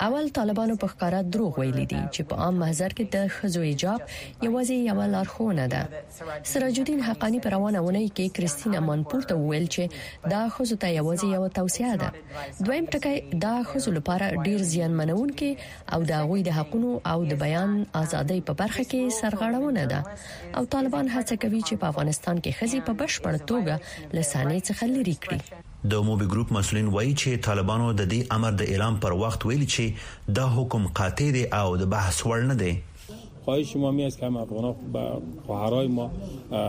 اول 0.00 0.28
طالبانو 0.38 0.76
په 0.82 0.86
ښکارا 0.92 1.20
دروغ 1.32 1.52
ویلي 1.60 1.84
دي 1.92 1.98
چې 2.14 2.20
په 2.30 2.34
عام 2.44 2.54
محضر 2.62 2.90
کې 2.98 3.04
د 3.14 3.34
خزو 3.36 3.60
ایجاب 3.70 4.00
یوازې 4.46 4.76
یو 4.88 5.02
لارښوونه 5.14 5.64
ده 5.72 5.82
سراج 6.52 6.76
الدین 6.80 7.00
حقانی 7.08 7.38
پر 7.44 7.50
روانه 7.56 7.80
ونه 7.86 8.00
کې 8.16 8.26
کریستینا 8.38 8.80
مانپور 8.88 9.22
ته 9.32 9.36
ویل 9.48 9.66
چې 9.76 9.82
دا 10.34 10.40
خزو 10.54 10.76
ته 10.84 10.88
یوازې 10.98 11.26
یو 11.36 11.48
توصیه 11.58 11.92
ده 12.02 12.08
دویم 12.64 12.86
ټکی 12.94 13.16
دا 13.46 13.54
خزو 13.68 13.90
لپاره 13.98 14.42
ډیر 14.46 14.58
زیان 14.70 14.90
منون 15.02 15.30
کې 15.38 15.50
او 15.96 16.02
د 16.08 16.22
هغوی 16.22 16.42
د 16.48 16.56
حقونو 16.60 16.92
او 17.12 17.18
د 17.32 17.38
بیان 17.44 17.76
ازادۍ 18.02 18.40
په 18.48 18.52
برخه 18.62 18.82
کې 18.82 19.02
سرغړونه 19.20 19.82
ده 19.92 20.02
او 20.56 20.64
طالبان 20.74 21.06
هڅه 21.16 21.34
کوي 21.44 21.62
چې 21.62 21.74
په 21.84 21.94
افغانستان 21.94 22.36
کې 22.44 22.52
خزي 22.60 22.80
په 22.88 22.92
بشپړ 23.04 23.34
توګه 23.50 23.76
لسانې 24.16 24.58
څخه 24.70 24.84
لري 24.96 25.16
کړي 25.28 25.40
د 25.92 25.98
موبي 26.08 26.26
ګروپ 26.32 26.52
مسولین 26.56 26.86
وایي 26.94 27.10
چې 27.20 27.40
طالبانو 27.46 27.88
د 28.00 28.06
دې 28.12 28.20
امر 28.36 28.52
د 28.60 28.68
اعلان 28.74 28.94
پر 29.02 29.12
وخت 29.22 29.40
ویلي 29.46 29.66
چې 29.74 29.84
دا 30.36 30.44
حکم 30.56 30.82
قاطع 31.00 31.24
دی 31.36 31.40
او 31.60 31.64
د 31.80 31.90
بحث 31.94 32.16
وړ 32.28 32.40
نه 32.50 32.54
دی 32.62 32.72
خواهش 33.48 33.70
ما 33.82 33.90
می 33.96 34.04
است 34.08 34.18
که 34.20 34.26
هم 34.30 34.36
افغان 34.44 34.66
به 34.94 35.04
خواهرای 35.48 35.88
ما 35.96 36.06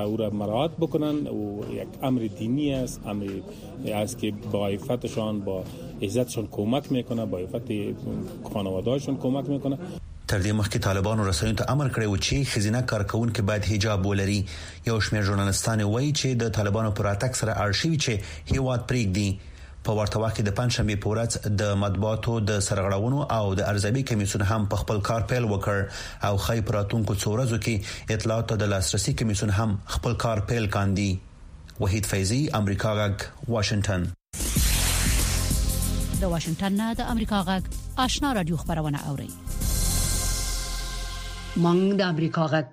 او 0.06 0.18
را 0.22 0.30
مراعات 0.42 0.74
بکنن 0.86 1.18
و 1.38 1.46
یک 1.80 1.90
امر 2.08 2.22
دینی 2.40 2.66
است 2.80 3.02
امر 3.12 3.28
است 4.04 4.18
که 4.24 4.34
با 4.58 4.66
عیفتشان 4.68 5.40
با 5.48 5.56
عزتشان 6.10 6.48
کمک 6.58 6.92
میکنه 6.98 7.26
با 7.36 7.40
خانواده 7.56 8.20
خانوادهشان 8.54 9.18
کمک 9.28 9.50
میکنه 9.54 9.78
تر 10.28 10.42
دې 10.46 10.52
مخکې 10.60 10.80
طالبانو 10.84 11.26
رسنیو 11.30 11.58
ته 11.62 11.74
امر 11.76 11.90
کړی 11.96 12.12
و 12.12 12.20
چې 12.20 12.52
خزینه 12.54 12.80
کارکونکو 12.92 13.44
باید 13.50 13.66
حجاب 13.72 14.06
ولري 14.12 14.38
یو 14.88 14.96
شمېر 15.08 15.28
ژورنالستان 15.30 15.84
وایي 15.90 16.10
چې 16.20 16.40
د 16.44 16.56
طالبانو 16.60 16.92
پر 17.00 17.10
اتک 17.12 17.38
سره 17.42 17.58
ارشیو 17.66 18.00
چې 18.06 18.56
هیواد 18.56 18.88
پرېږدي 18.94 19.54
په 19.90 19.96
ورته 20.00 20.22
وخت 20.24 20.38
کې 20.38 20.46
د 20.48 20.56
پنځمې 20.62 21.04
پورات 21.06 21.62
د 21.64 21.78
مطبوعاتو 21.86 22.38
د 22.52 22.64
سرغړونو 22.70 23.22
او 23.38 23.54
د 23.62 23.68
ارزیابي 23.76 24.04
کمیسیون 24.14 24.46
هم 24.54 24.66
په 24.74 24.84
خپل 24.86 25.02
کار 25.12 25.28
پیل 25.34 25.48
وکړ 25.54 26.26
او 26.30 26.34
خی 26.48 26.66
پراتونکو 26.72 27.18
څورزو 27.26 27.62
کې 27.68 28.18
اطلاعات 28.18 28.56
د 28.66 28.72
لاسرسي 28.76 29.14
کمیسیون 29.22 29.54
هم 29.62 29.78
خپل 29.98 30.18
کار 30.28 30.44
پیل 30.54 30.68
کاندي 30.80 31.10
وحید 31.80 32.12
فیضی 32.16 32.42
امریکا 32.64 32.96
غږ 33.04 33.50
واشنگتن 33.58 34.10
د 36.26 36.38
واشنگتن 36.38 36.82
نه 36.84 36.94
د 37.02 37.14
امریکا 37.18 37.46
غږ 37.52 38.06
آشنا 38.10 38.34
رادیو 38.40 38.58
خبرونه 38.64 39.10
اوري 39.12 39.34
مونږ 41.64 41.82
د 42.00 42.02
امریکا 42.14 42.44
غږ 42.54 42.66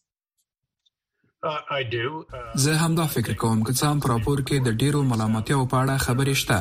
زه 2.62 2.73
هم 2.85 2.92
دا 3.00 3.07
فکر 3.16 3.33
کوم 3.42 3.59
چې 3.66 3.73
څام 3.80 3.97
پراپور 4.07 4.38
کې 4.49 4.57
د 4.66 4.69
ډیرو 4.85 5.00
ملامتیا 5.12 5.57
او 5.61 5.64
پاړه 5.75 5.97
خبرې 6.07 6.35
شته 6.42 6.59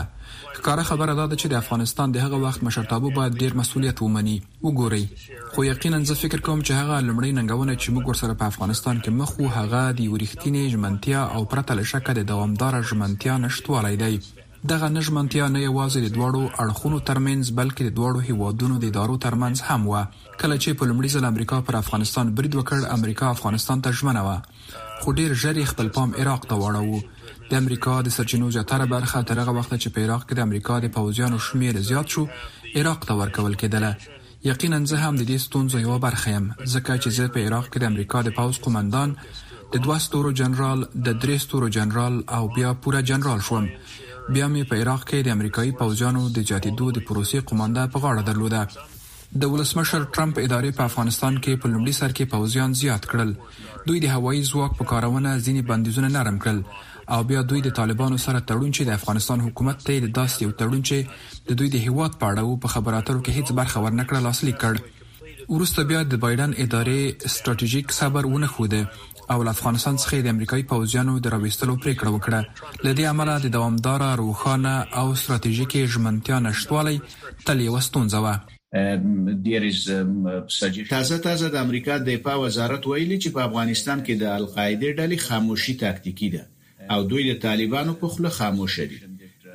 ښکاره 0.59 0.83
خبره 0.91 1.13
دا 1.19 1.25
ده 1.31 1.35
چې 1.41 1.47
د 1.51 1.55
افغانستان 1.63 2.07
د 2.11 2.17
هغه 2.25 2.37
وخت 2.45 2.59
مشرتابه 2.67 3.09
باید 3.17 3.33
ډیر 3.41 3.51
مسولیت 3.61 3.97
ومني 4.01 4.37
وګوري 4.65 5.05
خو 5.51 5.59
یقینا 5.71 5.99
زه 6.09 6.13
فکر 6.23 6.39
کوم 6.47 6.59
چې 6.67 6.71
هغه 6.81 6.95
لمړی 7.07 7.31
ننګونه 7.39 7.73
چې 7.81 7.87
موږ 7.93 8.03
ورسره 8.09 8.33
په 8.39 8.45
افغانستان 8.51 8.95
کې 9.03 9.11
مخ 9.19 9.29
وو 9.39 9.47
هغه 9.57 9.81
د 9.97 10.01
ورښتینې 10.13 10.63
ژمنتیا 10.73 11.21
او 11.35 11.41
پرته 11.51 11.71
له 11.79 11.83
شکه 11.91 12.11
د 12.17 12.21
دوامدار 12.31 12.73
ژمنتیا 12.89 13.33
نشټوالی 13.45 13.95
دی 14.03 14.15
دغه 14.71 14.87
نجمنتیا 14.97 15.45
نه 15.55 15.59
یوازې 15.67 15.99
د 16.01 16.07
دواړو 16.15 16.41
اړخونو 16.63 16.97
ترمنځ 17.09 17.43
بلکې 17.59 17.81
د 17.87 17.91
دواړو 17.97 18.19
هیوادونو 18.29 18.75
د 18.79 18.83
ادارو 18.91 19.15
ترمنځ 19.25 19.57
هم 19.69 19.81
و 19.91 19.93
کله 20.41 20.55
چې 20.63 20.69
په 20.77 20.83
لومړي 20.89 21.09
ځل 21.15 21.23
امریکا 21.31 21.57
پر 21.67 21.75
افغانستان 21.83 22.25
برید 22.37 22.53
وکړ 22.59 22.77
امریکا 22.97 23.25
افغانستان 23.35 23.77
ته 23.83 23.89
ژمنه 23.99 24.21
و 24.27 24.29
خو 25.01 25.09
ډیر 25.19 25.31
ژر 25.41 25.57
خپل 25.71 25.87
پام 25.95 26.09
عراق 26.19 26.41
ته 26.49 26.55
واړو 26.63 26.99
د 27.49 27.53
امریکا 27.63 27.93
د 28.01 28.07
سرچینو 28.15 28.49
زیاتره 28.55 28.85
برخه 28.95 29.19
تر 29.29 29.37
هغه 29.41 29.53
وخت 29.57 29.71
چې 29.83 29.89
په 29.93 29.99
عراق 30.05 30.23
کې 30.25 30.33
د 30.35 30.41
امریکا 30.47 30.75
د 30.81 30.87
پوځیانو 30.97 31.37
شمیر 31.45 31.75
زیات 31.89 32.07
شو 32.15 32.23
عراق 32.81 32.99
ته 33.07 33.13
ورکول 33.21 33.53
کېدله 33.61 34.19
یقینا 34.49 34.79
زه 34.91 34.97
هم 35.03 35.13
د 35.17 35.23
دې 35.29 35.37
ستونزې 35.45 35.79
یو 35.85 35.95
برخه 36.03 36.29
یم 36.35 36.45
ځکه 36.73 36.91
چې 37.01 37.09
زه 37.17 37.33
په 37.35 37.39
عراق 37.47 37.65
کې 37.71 37.77
د 37.83 37.89
امریکا 37.91 38.19
د 38.27 38.35
پوځ 38.39 38.55
قومندان 38.67 39.15
د 39.73 39.81
دوه 39.87 39.97
ستورو 40.07 40.33
جنرال 40.41 40.85
د 41.07 41.09
درې 41.23 41.37
ستورو 41.47 41.69
جنرال 41.79 42.21
او 42.39 42.43
بیا 42.59 42.73
پوره 42.83 43.01
جنرال 43.11 43.41
شوم 43.47 43.65
بیا 44.33 44.45
مې 44.53 44.69
په 44.69 44.75
عراق 44.83 45.01
کې 45.09 45.27
د 45.27 45.35
امریکایي 45.37 45.73
پوځیانو 45.81 46.21
د 46.37 46.47
جاتیدو 46.51 46.87
د 46.99 47.05
پروسې 47.09 47.49
قومنده 47.51 47.83
په 47.93 48.03
غاړه 48.03 48.21
درلوده 48.29 48.61
د 49.41 49.51
ولسمشر 49.53 50.05
ټرمپ 50.13 50.35
ادارې 50.45 50.71
په 50.77 50.83
افغانستان 50.91 51.33
کې 51.43 51.61
په 51.63 51.67
لومړي 51.73 51.93
سر 52.01 52.13
کې 52.17 52.31
پوځیان 52.35 52.69
زیات 52.83 53.03
کړل 53.11 53.31
دوی 53.87 53.99
د 54.05 54.15
هوایي 54.15 54.43
ځواک 54.51 54.73
په 54.79 54.89
کارونه 54.93 55.33
ځینی 55.47 55.61
بندیزونه 55.73 56.13
نرم 56.17 56.39
کړل 56.45 56.63
او 57.13 57.21
بیا 57.23 57.41
دوی 57.41 57.61
د 57.61 57.69
طالبانو 57.79 58.17
سره 58.25 58.39
تړون 58.49 58.71
چې 58.77 58.81
د 58.87 58.91
افغانستان 58.99 59.39
حکومت 59.47 59.77
ته 59.85 59.93
د 60.03 60.07
داسې 60.17 60.35
یو 60.45 60.51
تړون 60.61 60.81
چې 60.89 60.97
د 61.49 61.51
دوی 61.59 61.69
د 61.75 61.77
هیواد 61.85 62.11
په 62.21 62.25
اړه 62.31 62.43
په 62.63 62.67
خبراتو 62.73 63.15
کې 63.25 63.35
هیڅ 63.37 63.47
برخه 63.59 63.77
ورنکړه 63.85 64.19
لاسلیک 64.25 64.57
کړ 64.63 64.75
ورسته 65.55 65.81
بیا 65.91 66.01
د 66.09 66.13
بایدن 66.25 66.51
ادارې 66.65 67.01
ستراتیژیک 67.35 67.87
صبر 67.99 68.23
ونه 68.33 68.49
خوده 68.57 68.81
او 69.33 69.39
افغانستان 69.53 69.97
څخه 70.03 70.25
د 70.25 70.27
امریکای 70.33 70.63
پوځیانو 70.73 71.13
درويستلو 71.27 71.73
پریکړه 71.85 72.11
وکړه 72.13 72.39
لدی 72.89 73.05
عمله 73.13 73.35
د 73.45 73.47
دوامدار 73.57 74.01
روخانه 74.23 74.73
او 75.01 75.07
ستراتیژیکي 75.23 75.79
ژمنتیا 75.95 76.37
نشټوالی 76.47 76.97
تل 77.49 77.57
یو 77.69 77.75
ستونزه 77.87 78.19
و 78.25 78.27
um, 78.35 78.41
um, 78.77 80.49
تازه 80.89 81.17
تازه 81.17 81.49
د 81.49 81.55
امریکا 81.65 81.93
د 81.97 82.01
دفاع 82.13 82.35
وزارت 82.45 82.81
ویلي 82.87 83.17
چې 83.21 83.35
په 83.37 83.49
افغانستان 83.49 83.97
کې 84.05 84.13
د 84.23 84.25
القاعده 84.41 84.87
ډلې 84.87 85.17
خاموشي 85.29 85.73
تاکتیکی 85.83 86.29
ده 86.37 86.45
او 86.93 86.99
دوی 87.09 87.23
د 87.35 87.41
طالبانو 87.45 87.93
په 88.01 88.07
خوله 88.13 88.29
خاموشه 88.39 88.83
دي 88.91 88.99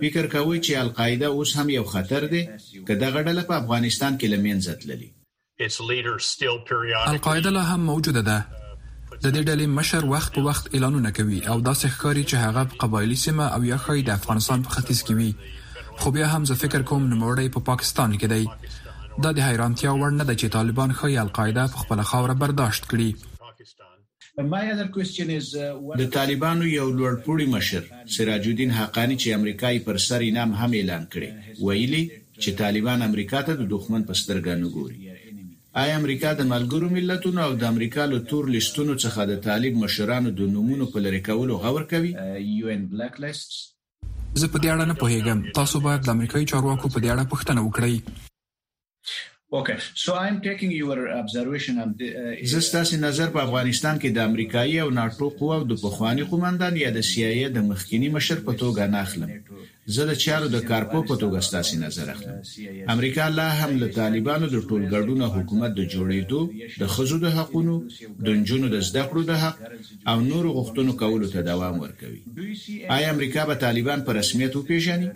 فکر 0.02 0.24
کوي 0.34 0.58
چې 0.60 0.72
القاعده 0.84 1.26
اوس 1.36 1.50
هم 1.58 1.68
یو 1.76 1.84
خطر 1.94 2.22
دی 2.32 2.42
که 2.86 2.94
دغه 3.04 3.20
ډله 3.26 3.42
په 3.48 3.54
افغانستان 3.60 4.18
کې 4.20 4.24
لمنځه 4.32 4.74
تللی 4.82 5.12
القاعده 7.14 7.50
لا 7.56 7.62
هم 7.70 7.80
موجوده 7.90 8.20
ده 8.28 8.38
د 9.24 9.26
دې 9.34 9.42
ډلې 9.48 9.66
مشر 9.78 10.02
وخت 10.14 10.30
په 10.36 10.42
وخت 10.48 10.64
اعلانونه 10.74 11.10
کوي 11.18 11.40
او 11.50 11.60
دا 11.60 11.74
ښکاری 11.74 12.24
چې 12.30 12.34
هغه 12.44 12.62
په 12.70 12.74
قبایلی 12.82 13.16
سیمه 13.26 13.44
او 13.56 13.60
یا 13.72 13.76
خای 13.84 14.02
د 14.08 14.10
افغانستان 14.18 14.62
په 14.66 14.70
ختیځ 14.74 15.00
کې 15.06 15.14
وي 15.18 15.32
خو 16.00 16.08
بیا 16.16 16.28
هم 16.34 16.42
زه 16.50 16.54
فکر 16.62 16.82
کوم 16.90 17.02
نموړی 17.12 17.48
په 17.54 17.60
پا 17.60 17.66
پاکستان 17.70 18.18
کې 18.20 18.26
دی 18.34 18.44
دا 19.22 19.30
د 19.34 19.38
حیرانتیا 19.48 19.90
وړ 19.96 20.10
نه 20.20 20.24
ده 20.28 20.34
چې 20.40 20.46
طالبان 20.58 20.90
خای 20.98 21.18
القاعده 21.18 21.64
په 21.72 21.76
خپل 21.82 22.00
خاور 22.10 22.34
برداشت 22.42 22.82
کړي 22.90 23.10
د 26.00 26.02
طالبانو 26.16 26.64
یو 26.78 26.86
لوړپوړی 26.98 27.46
مشر 27.56 27.82
سراج 28.14 28.42
الدین 28.52 28.70
حقانی 28.80 29.16
چې 29.22 29.28
امریکایي 29.38 29.78
پر 29.88 29.96
سر 30.06 30.20
انعام 30.28 30.50
هم 30.62 30.70
اعلان 30.78 31.04
کړي 31.12 31.28
ویلي 31.66 32.00
چې 32.42 32.50
طالبان 32.62 33.00
امریکا 33.08 33.40
ته 33.48 33.52
د 33.60 33.64
دښمن 33.72 34.00
په 34.08 34.14
سترګه 34.22 34.52
نه 34.62 34.68
ګوري 34.76 34.98
آیا 35.82 35.94
امریکا 36.00 36.30
د 36.40 36.48
ملګرو 36.52 36.86
ملتونو 36.96 37.40
او 37.46 37.52
د 37.60 37.64
امریکا 37.74 38.02
له 38.14 38.18
تور 38.32 38.50
لستونو 38.54 38.94
څخه 39.04 39.20
د 39.32 39.38
طالب 39.46 39.72
مشرانو 39.84 40.30
د 40.40 40.50
نمونه 40.54 40.88
په 40.94 40.98
لری 41.04 41.20
کولو 41.28 41.60
غور 41.66 41.86
کوي 41.92 42.10
یو 42.58 42.68
ان 42.74 42.82
بلیک 42.96 43.20
لیست 43.26 43.50
زه 44.40 44.46
په 44.52 44.58
دې 44.58 44.68
اړه 44.74 44.86
نه 44.92 44.98
پوهیږم 45.04 45.38
تاسو 45.60 45.80
باید 45.86 46.00
د 46.08 46.18
امریکایي 46.18 46.46
چارواکو 46.54 46.92
په 46.96 47.04
دې 47.06 47.16
اړه 47.16 47.30
پوښتنه 47.32 47.60
وکړئ 47.66 47.94
اوکې 49.56 49.74
سو 50.04 50.10
آی 50.20 50.28
ایم 50.28 50.38
ټیکینګ 50.44 50.72
یور 50.82 50.98
ابزرویشن 51.20 51.74
ام 51.82 51.90
زستاسي 52.54 52.96
نظر 53.06 53.28
په 53.36 53.40
افغانستان 53.46 53.98
کې 54.02 54.10
د 54.12 54.18
امریکایي 54.28 54.76
او 54.84 54.88
ناتو 54.98 55.28
قوو 55.40 55.58
د 55.70 55.74
پخوانی 55.82 56.24
قومندان 56.32 56.74
یا 56.84 56.90
د 56.96 57.00
سی 57.08 57.20
آی 57.28 57.36
ای 57.42 57.48
د 57.56 57.58
مخکینی 57.70 58.08
مشر 58.16 58.38
په 58.46 58.52
توګه 58.62 58.92
ناخلم 58.94 59.30
زه 59.94 60.02
د 60.10 60.18
چارو 60.24 60.48
د 60.54 60.64
کارپو 60.70 60.98
په 61.10 61.14
توګه 61.22 61.38
ستاسي 61.48 61.76
نظر 61.84 62.10
اخلم 62.14 62.36
امریکا 62.94 63.24
لا 63.38 63.48
هم 63.60 63.70
له 63.82 63.88
طالبانو 64.00 64.46
د 64.54 64.56
ټولګډونو 64.68 65.32
حکومت 65.36 65.70
د 65.78 65.86
جوړېدو 65.94 66.82
د 66.82 66.92
خزو 66.96 67.18
د 67.26 67.34
حقونو 67.38 67.74
د 68.26 68.28
نجونو 68.40 68.72
د 68.74 68.80
زده 68.88 69.02
کړو 69.12 69.22
د 69.30 69.32
حق 69.42 69.56
او 70.12 70.16
نورو 70.30 70.48
غوښتنو 70.56 70.92
کولو 71.02 71.28
ته 71.36 71.42
دوام 71.50 71.78
ورکوي 71.84 72.20
آیا 72.96 73.08
امریکا 73.14 73.46
به 73.52 73.60
طالبان 73.66 74.04
په 74.06 74.20
رسمیت 74.20 74.52
وپیژني 74.56 75.08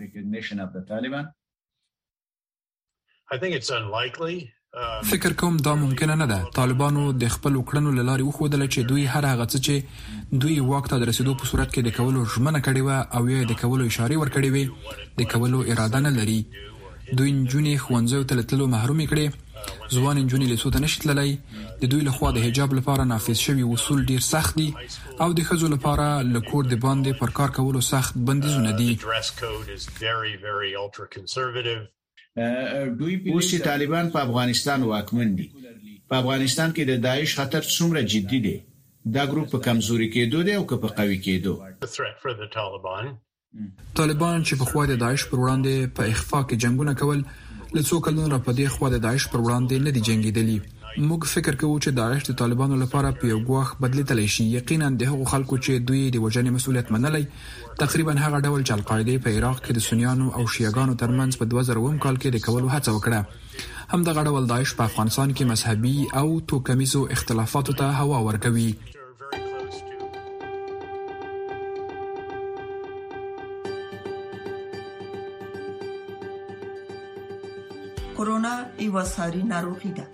Uh, 3.30 3.34
فکر 5.08 5.32
کوم 5.40 5.56
دا 5.64 5.74
ممکنه 5.80 6.14
نه 6.20 6.26
ده 6.30 6.38
طالبانو 6.58 7.02
د 7.12 7.24
خپل 7.34 7.54
کړنو 7.70 7.90
لارې 8.08 8.24
وښودل 8.28 8.62
چې 8.74 8.80
دوی 8.92 9.04
هر 9.14 9.24
هغه 9.32 9.44
څه 9.54 9.58
چې 9.66 9.74
دوی 10.44 10.56
واک 10.70 10.84
ته 10.92 10.96
رسیدو 11.10 11.32
په 11.42 11.46
صورت 11.50 11.68
کې 11.74 11.80
د 11.86 11.88
کولو 11.98 12.20
ژمنه 12.34 12.60
کړې 12.68 12.82
و 12.86 12.88
او 13.18 13.22
یې 13.32 13.40
د 13.50 13.52
کولو 13.62 13.84
اشاره 13.90 14.16
ورکړې 14.20 14.48
وي 14.54 14.64
د 15.18 15.20
کولو 15.32 15.58
اراده 15.72 15.98
نه 16.06 16.10
لري 16.20 16.40
دوی 17.18 17.30
نجونې 17.40 17.74
خوانځو 17.84 18.20
ته 18.32 18.36
تللو 18.52 18.66
محروم 18.76 19.00
کړي 19.12 19.26
ځوان 19.96 20.16
نجونې 20.22 20.46
له 20.54 20.58
سوته 20.64 20.78
نشتللای 20.86 21.30
د 21.84 21.86
دوی 21.96 22.02
له 22.08 22.12
خوا 22.20 22.30
د 22.38 22.40
حجاب 22.46 22.70
لپاره 22.80 23.02
نافذ 23.12 23.36
شوی 23.46 23.64
اصول 23.76 24.00
ډیر 24.14 24.20
سخت 24.32 24.52
دي 24.62 24.68
او 25.26 25.30
د 25.40 25.42
خزو 25.50 25.66
لپاره 25.76 26.08
لکور 26.34 26.62
د 26.72 26.74
باندې 26.88 27.12
پر 27.20 27.30
کار 27.42 27.50
کولو 27.60 27.80
سخت 27.92 28.12
بندیزونه 28.32 28.70
دي 28.82 28.92
اوس 33.32 33.44
چې 33.50 33.58
طالبان 33.68 34.04
په 34.12 34.18
افغانستان 34.26 34.80
واکمن 34.90 35.28
دي 35.38 35.46
په 36.10 36.14
افغانستان 36.22 36.68
کې 36.76 36.82
د 36.90 37.04
داعش 37.06 37.30
خطر 37.38 37.62
څومره 37.76 38.00
جدي 38.12 38.38
دی 38.46 38.56
دا 39.16 39.22
ګروپ 39.32 39.46
په 39.54 39.58
کمزوري 39.66 40.08
کېدو 40.14 40.40
دی 40.46 40.52
او 40.58 40.64
که 40.70 40.76
په 40.82 40.88
قوي 40.98 41.18
کېدو 41.26 41.54
طالبان 44.00 44.38
چې 44.48 44.54
په 44.60 44.64
خوا 44.70 44.84
د 44.88 44.94
داعش 45.04 45.22
پر 45.30 45.38
وړاندې 45.42 45.74
په 45.96 46.02
اخفاء 46.14 46.42
کې 46.48 46.60
جنگونه 46.64 46.94
کول 47.02 47.20
لڅو 47.76 47.96
کلونو 48.06 48.28
را 48.34 48.40
پدې 48.46 48.66
خوا 48.74 48.88
د 48.94 48.98
داعش 49.06 49.24
پر 49.32 49.40
وړاندې 49.46 49.76
نه 49.86 49.90
دي 49.96 50.00
جنگیدلی 50.08 50.58
موږ 51.06 51.22
فکر 51.32 51.54
کوو 51.62 51.78
چې 51.84 51.90
داعش 51.98 52.22
د 52.28 52.36
طالبانو 52.38 52.76
لپاره 52.82 53.10
په 53.20 53.26
یو 53.32 53.36
غوښ 53.50 53.74
بدلیدلی 53.82 54.26
شي 54.36 54.44
یقینا 54.56 54.88
د 55.02 55.10
هغو 55.12 55.24
خلکو 55.32 55.56
چې 55.64 55.72
دوی 55.90 56.00
د 56.16 56.18
وجنې 56.24 56.56
مسولیت 56.56 56.90
منلي 56.94 57.20
تقریبا 57.82 58.14
هغه 58.20 58.40
ډول 58.46 58.62
چې 58.68 58.72
القاعده 58.78 59.16
په 59.26 59.30
عراق 59.38 59.60
کې 59.64 59.72
د 59.78 59.84
سنیانو 59.88 60.26
او 60.36 60.42
شیعاګانو 60.54 60.98
ترمنځ 61.04 61.32
په 61.40 61.44
2000 61.54 62.02
کال 62.06 62.16
کې 62.22 62.28
د 62.36 62.38
کولو 62.48 62.68
هڅه 62.74 62.90
وکړه 62.98 63.20
همدغه 63.94 64.24
ډول 64.30 64.44
داعش 64.52 64.70
په 64.82 64.88
افغانستان 64.92 65.36
کې 65.40 65.50
مذهبي 65.54 65.96
او 66.22 66.28
توکمیزو 66.52 67.04
اختلافاتو 67.18 67.78
ته 67.82 68.04
هوا 68.04 68.20
ورکوي 68.30 68.70
کورونا 78.22 78.54
یو 78.86 79.02
ساري 79.16 79.42
ناروغي 79.56 79.92
ده 80.00 80.04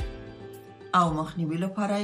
او 0.94 1.14
مخنیوي 1.14 1.56
لپاره 1.56 1.96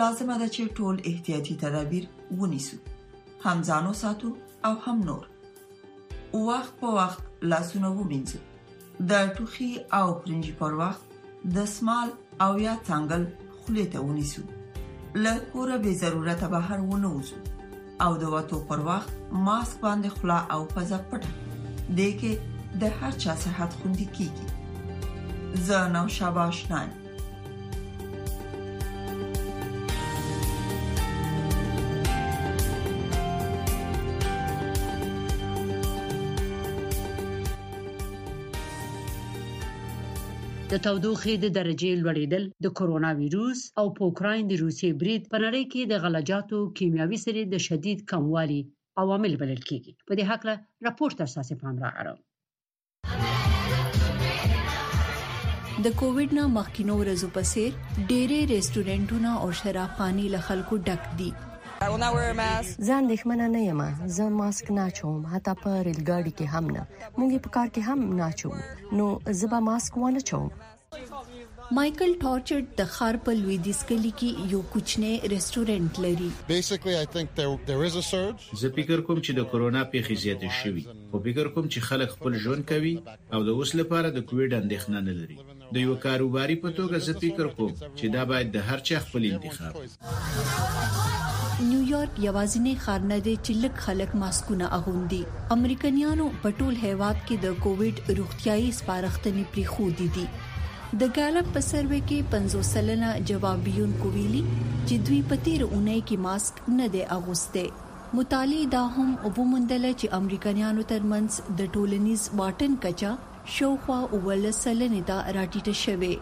لازمه 0.00 0.34
ده 0.40 0.48
چې 0.48 0.66
ټول 0.78 1.00
احتیاطي 1.10 1.54
تدابیر 1.62 2.04
ونیسو 2.42 2.76
هم 3.44 3.62
ځانو 3.68 3.92
ساتو 4.02 4.30
او 4.68 4.72
هم 4.86 5.02
نور 5.08 5.26
وخت 6.48 6.76
په 6.82 6.86
وخت 6.98 7.24
لاسونه 7.52 7.90
ومینځو 7.96 9.08
د 9.12 9.32
ټوخي 9.38 9.70
او 9.98 10.06
پرنجي 10.14 10.52
پر 10.60 10.74
وخت 10.82 11.18
د 11.56 11.64
سمال 11.74 12.08
او 12.46 12.50
یا 12.64 12.74
څنګل 12.86 13.26
خولې 13.56 13.92
ته 13.92 13.98
ونیسو 14.06 14.42
له 15.26 15.34
کوره 15.54 15.76
به 15.84 15.94
ضرورت 16.04 16.44
بهر 16.54 16.80
ونوزو 16.92 17.36
او 18.04 18.14
د 18.22 18.32
وټو 18.36 18.62
پر 18.70 18.86
وخت 18.86 19.34
ماسک 19.50 19.80
باندې 19.88 20.16
خلا 20.18 20.38
او 20.56 20.62
پزه 20.72 21.02
پټه 21.12 21.34
دې 21.52 22.16
کې 22.22 22.80
د 22.84 22.96
هر 23.00 23.18
چا 23.26 23.36
صحت 23.46 23.76
خوندي 23.82 24.08
کیږي 24.16 25.68
زه 25.70 25.84
نو 25.98 26.06
شاباش 26.18 26.62
نه 26.72 26.99
د 40.70 40.78
تودوخې 40.82 41.32
د 41.42 41.48
درجې 41.54 41.88
لوړېدل 42.00 42.42
د 42.66 42.74
کورونا 42.80 43.08
وایروس 43.20 43.60
او 43.82 43.84
په 43.96 44.00
اوکرين 44.08 44.42
د 44.52 44.60
روسي 44.62 44.90
برید 45.00 45.22
په 45.32 45.38
نړۍ 45.44 45.62
کې 45.72 45.82
د 45.92 46.04
غلجاتو 46.04 46.58
کیمیاوي 46.80 47.18
سرې 47.24 47.42
د 47.54 47.64
شدید 47.66 48.04
کموالي 48.12 48.60
عوامل 49.04 49.32
بلل 49.42 49.62
کېږي 49.68 49.92
په 50.10 50.20
دې 50.20 50.30
حق 50.30 50.42
له 50.50 50.54
راپورټر 50.88 51.28
ساسې 51.36 51.54
پام 51.64 51.74
راغړم 51.84 52.18
د 55.88 55.98
کووډ 56.02 56.28
نه 56.40 56.44
مخکینو 56.58 56.94
ورځو 57.02 57.26
په 57.38 57.42
سیر 57.54 57.70
ډېری 58.10 58.40
ریسټورانټونه 58.54 59.30
او 59.44 59.48
شرابخانې 59.60 60.26
له 60.38 60.46
خلکو 60.50 60.74
ډک 60.90 61.02
دي 61.22 61.30
ځان 61.80 63.02
دښمنه 63.12 63.46
نه 63.54 63.60
یم 63.68 63.80
زه 64.16 64.24
ماسک 64.40 64.66
نه 64.78 64.84
چوم 64.98 65.20
حتی 65.32 65.52
په 65.62 65.70
ریلګاډي 65.86 66.32
کې 66.38 66.46
هم 66.54 66.66
نه 66.76 66.82
مونږ 67.18 67.38
په 67.46 67.50
کار 67.56 67.68
کې 67.76 67.84
هم 67.86 68.02
نه 68.18 68.28
چوم 68.40 68.56
نو 68.98 69.06
زه 69.42 69.60
ماسک 69.68 69.92
ونه 70.02 70.20
چوم 70.30 70.46
مايكل 71.78 72.12
ټارچرډ 72.24 72.76
د 72.80 72.86
خار 72.96 73.18
په 73.28 73.36
لویدیس 73.40 73.80
کلی 73.92 74.12
کې 74.18 74.52
یو 74.54 74.60
کوچنی 74.74 75.12
ریسټورانټ 75.34 76.00
لري 76.06 76.28
بیسیکلی 76.50 76.96
آی 77.00 77.06
تھنک 77.14 77.32
دیر 77.70 77.84
از 77.86 77.96
ا 78.02 78.06
سرج 78.10 78.46
زه 78.64 78.74
فکر 78.78 79.04
کوم 79.08 79.18
چې 79.22 79.40
د 79.40 79.48
کورونا 79.54 79.84
پیښې 79.94 80.24
زیاتې 80.24 80.48
شوې 80.60 81.02
خو 81.10 81.22
فکر 81.28 81.48
کوم 81.56 81.66
چې 81.72 81.86
خلک 81.90 82.12
خپل 82.16 82.38
ژوند 82.46 82.66
کوي 82.72 82.94
او 83.34 83.40
د 83.50 83.56
اوس 83.56 83.74
لپاره 83.82 84.10
د 84.18 84.26
کووډ 84.28 84.60
اندېښنه 84.62 84.98
نه 85.08 85.14
لري 85.20 85.38
د 85.78 85.86
یو 85.88 85.96
کاروباري 86.06 86.58
په 86.66 86.74
توګه 86.78 87.06
زه 87.08 87.20
فکر 87.24 87.48
کوم 87.60 87.72
چې 87.80 88.14
دا 88.18 88.24
باید 88.34 88.52
د 88.58 88.66
هر 88.72 88.86
چا 88.90 89.02
خپل 89.08 89.30
انتخاب 89.30 89.80
وي 89.84 89.94
نیویارک 91.68 92.10
یوازینی 92.26 92.74
ښار 92.84 93.00
نه 93.10 93.16
دی 93.26 93.34
چې 93.44 93.52
لک 93.64 93.74
خلک 93.86 94.10
ماسکونه 94.22 94.66
اغوندي 94.78 95.18
امریکایانو 95.56 96.26
په 96.44 96.48
ټول 96.62 96.74
هیواد 96.86 97.16
کې 97.26 97.36
د 97.44 97.46
کووډ 97.66 97.94
روغتیاي 98.20 98.68
سپارښتنې 98.80 99.44
پری 99.54 99.64
خو 99.74 99.84
دي 100.00 100.08
دي 100.16 100.26
د 101.02 101.12
ګالپ 101.16 101.46
په 101.54 101.60
سروې 101.70 102.00
کې 102.08 102.18
50 102.36 102.66
سلنه 102.74 103.10
جوابیون 103.32 103.92
کویلی 104.04 104.42
چې 104.86 104.94
دوی 105.10 105.20
پتیر 105.34 105.60
اونۍ 105.72 106.00
کې 106.08 106.16
ماسک 106.26 106.54
نه 106.80 106.86
دی 106.96 107.02
اغوسته 107.18 107.64
مطالعه 108.18 108.66
دا 108.74 108.82
هم 108.98 109.08
ومندل 109.38 109.84
چې 110.00 110.06
امریکایانو 110.22 110.82
ترمنځ 110.94 111.30
د 111.62 111.72
ټولنیز 111.78 112.22
واټن 112.42 112.72
کچا 112.86 113.12
شاوخوا 113.58 114.00
ولسلنې 114.26 115.00
دا 115.12 115.18
راټیټه 115.36 115.74
شوه 115.84 116.14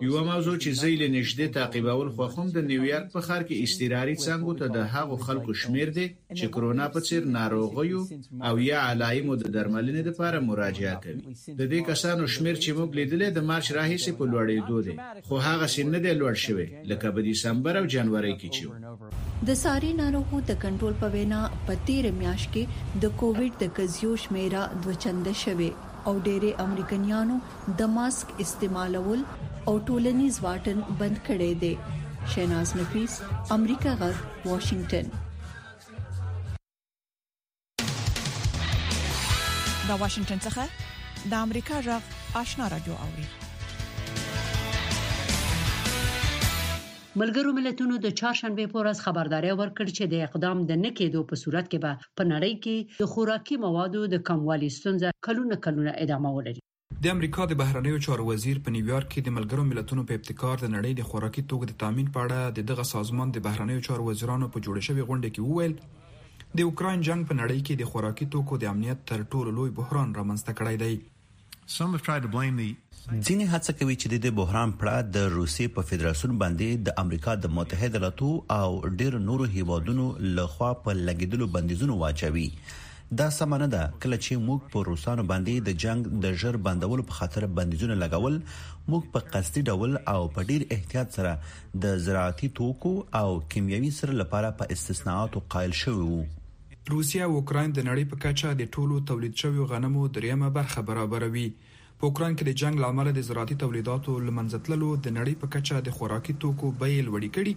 یو 0.00 0.24
موضوع 0.24 0.54
چې 0.60 0.70
زه 0.78 0.88
یې 0.92 1.10
نږدې 1.14 1.46
تعقیبول 1.56 2.08
خوښوم 2.14 2.46
د 2.54 2.62
نیویارک 2.68 3.10
په 3.14 3.20
ښار 3.26 3.42
کې 3.48 3.58
استراري 3.64 4.14
څنګه 4.14 4.54
ته 4.62 4.70
د 4.76 4.86
هغو 4.94 5.18
خلکو 5.26 5.54
شمیر 5.62 5.90
دی 5.98 6.06
چې 6.06 6.48
کرونا 6.56 6.88
په 6.96 7.04
څیر 7.08 7.28
ناروغیو 7.34 8.00
او 8.48 8.54
یا 8.64 8.80
علایمو 8.94 9.36
د 9.42 9.52
درملنې 9.58 10.06
لپاره 10.08 10.40
مراجعه 10.46 10.94
کوي 11.04 11.22
د 11.60 11.70
دې 11.74 11.84
کسانو 11.90 12.26
شمیر 12.36 12.58
چې 12.60 12.78
موږ 12.78 12.98
لیدل 13.00 13.22
د 13.36 13.46
مارچ 13.50 13.70
راهیسې 13.78 14.18
په 14.22 14.30
لوړېدو 14.30 14.80
دی 14.86 15.28
خو 15.28 15.42
هغه 15.48 15.68
سن 15.76 15.94
نه 15.96 16.00
دی 16.08 16.14
لوړ 16.22 16.40
شوی 16.46 16.66
لکه 16.94 17.12
په 17.18 17.28
دسمبر 17.28 17.78
او 17.82 17.84
جنوري 17.96 18.32
کې 18.40 18.48
چې 18.56 19.46
د 19.52 19.60
ساري 19.64 19.92
ناروغو 20.02 20.42
د 20.52 20.58
کنټرول 20.66 20.98
په 21.04 21.14
وینا 21.16 21.42
په 21.70 21.80
13 21.92 22.18
میاشت 22.24 22.50
کې 22.58 22.98
د 23.06 23.14
کووډ 23.22 23.62
د 23.64 23.72
کزیو 23.80 24.16
شمیره 24.26 24.64
دوه 24.80 25.00
چنده 25.06 25.36
شوه 25.44 25.70
او 26.08 26.14
ډېری 26.28 26.52
امریکایانو 26.64 27.40
د 27.80 27.90
ماسک 27.96 28.28
استعمالول 28.44 29.24
او 29.72 29.74
ټولنیز 29.90 30.38
واټن 30.44 30.78
بند 31.02 31.16
کړي 31.26 31.52
دي 31.64 31.72
شیناز 32.34 32.68
نفیس 32.80 33.12
امریکا 33.58 33.92
غږ 34.04 34.16
واشنگټن 34.48 35.06
دا 39.88 39.94
واشنگټن 40.02 40.40
څخه 40.48 40.62
د 41.34 41.44
امریکا 41.50 41.76
غږ 41.90 42.02
آشنا 42.42 42.64
رادیو 42.74 42.94
اوري 43.04 43.26
ملګرو 47.18 47.52
ملتونو 47.54 47.94
د 48.02 48.12
چهارشنبه 48.18 48.64
په 48.72 48.78
ورځ 48.80 48.98
خبرداري 49.04 49.48
ورکړ 49.60 49.86
چې 49.96 50.04
د 50.12 50.20
اقدام 50.26 50.60
د 50.68 50.76
نکېدو 50.82 51.22
په 51.32 51.38
صورت 51.40 51.70
کې 51.70 51.78
به 51.84 52.10
په 52.20 52.26
نړۍ 52.32 52.52
کې 52.66 53.00
د 53.06 53.10
خوراکي 53.14 53.56
موادو 53.64 54.02
د 54.12 54.20
کموالي 54.28 54.68
ستونزه 54.76 55.10
کلونه 55.28 55.58
کلونه 55.66 55.94
ادامه 56.06 56.30
ولري 56.38 56.62
د 57.06 57.10
امریکا 57.14 57.46
د 57.52 57.58
بهرنیو 57.64 57.98
چارو 58.06 58.28
وزیر 58.30 58.60
په 58.68 58.74
نیویارک 58.78 59.10
کې 59.10 59.26
د 59.28 59.36
ملګرو 59.42 59.66
ملتونو 59.74 60.04
په 60.10 60.20
ابتکار 60.22 60.62
د 60.64 60.72
نړۍ 60.74 60.98
د 61.00 61.10
خوراکي 61.12 61.44
توکو 61.54 61.70
د 61.74 61.78
تامین 61.84 62.14
په 62.16 62.26
اړه 62.26 62.54
د 62.60 62.70
دغه 62.72 62.88
سازمان 62.94 63.34
د 63.38 63.44
بهرنیو 63.48 63.84
چارو 63.88 64.06
وزیرانو 64.10 64.52
په 64.54 64.64
جوړ 64.68 64.88
شوی 64.88 65.06
غونډه 65.10 65.38
کې 65.38 65.48
وویل 65.48 66.44
د 66.60 66.68
اوکرين 66.70 67.08
جنگ 67.10 67.30
په 67.32 67.44
نړۍ 67.44 67.70
کې 67.70 67.80
د 67.82 67.92
خوراکي 67.94 68.30
توکو 68.36 68.62
د 68.66 68.74
امنیت 68.76 69.06
تر 69.12 69.24
ټولو 69.34 69.56
لوی 69.60 69.72
بحران 69.82 70.14
رامنځته 70.20 70.62
کړی 70.62 70.82
دی 70.84 70.98
ځینې 71.78 73.44
هڅه 73.50 73.72
کوي 73.80 73.94
چې 74.02 74.08
د 74.22 74.30
بحران 74.38 74.70
پړه 74.78 75.02
د 75.16 75.26
روسي 75.34 75.66
په 75.74 75.84
فدراسیون 75.90 76.32
باندې 76.38 76.80
د 76.88 76.94
امریکا 77.02 77.34
د 77.42 77.50
متحده 77.58 77.98
ایالاتو 78.00 78.30
او 78.54 78.96
ډیر 79.02 79.16
نورو 79.26 79.46
هیوادونو 79.52 80.06
لخوا 80.38 80.70
په 80.86 80.94
لګیدلو 81.10 81.48
بندیزونه 81.58 81.98
واچوي 82.00 82.46
دا 83.20 83.28
سمانه 83.36 83.68
ده 83.76 83.84
کله 84.06 84.18
چې 84.24 84.42
موږ 84.48 84.66
په 84.74 84.84
روسانو 84.90 85.26
باندې 85.30 85.68
د 85.70 85.78
جنگ 85.86 86.10
د 86.26 86.34
ژر 86.44 86.60
بندولو 86.66 87.06
په 87.12 87.20
خاطر 87.20 87.48
بندیزونه 87.60 87.98
لګول 88.02 88.40
موږ 88.48 89.14
په 89.14 89.24
قصدي 89.36 89.64
ډول 89.70 89.96
او 90.16 90.18
په 90.34 90.48
ډیر 90.50 90.66
احتیاط 90.78 91.16
سره 91.20 91.36
د 91.86 91.96
زراعتي 92.08 92.52
توکو 92.62 92.94
او 93.22 93.30
کیمیاوي 93.54 93.94
سره 94.02 94.20
لپاره 94.24 94.52
په 94.62 94.78
استثناءاتو 94.78 95.46
قائل 95.56 95.76
شوو 95.84 96.20
روسیا 96.88 97.24
او 97.26 97.32
اوکرين 97.38 97.72
د 97.78 97.82
نړۍ 97.86 98.04
په 98.10 98.16
کچه 98.24 98.50
د 98.60 98.66
ټولو 98.76 98.94
تولید 99.08 99.34
شویو 99.42 99.64
غنمو 99.72 100.02
دریمه 100.18 100.48
برخه 100.58 100.82
برابروي 100.90 101.44
په 101.98 102.08
اوکرين 102.08 102.36
کې 102.36 102.44
د 102.46 102.54
جنگ 102.60 102.80
لامل 102.84 103.10
د 103.16 103.26
زراعتي 103.28 103.56
تولیداتو 103.62 104.12
لمنځتللو 104.28 104.88
د 105.06 105.08
نړۍ 105.18 105.34
په 105.42 105.46
کچه 105.56 105.80
د 105.88 105.96
خوراکي 105.98 106.34
توکو 106.44 106.70
بیې 106.80 107.02
لوړې 107.08 107.30
کړي 107.36 107.54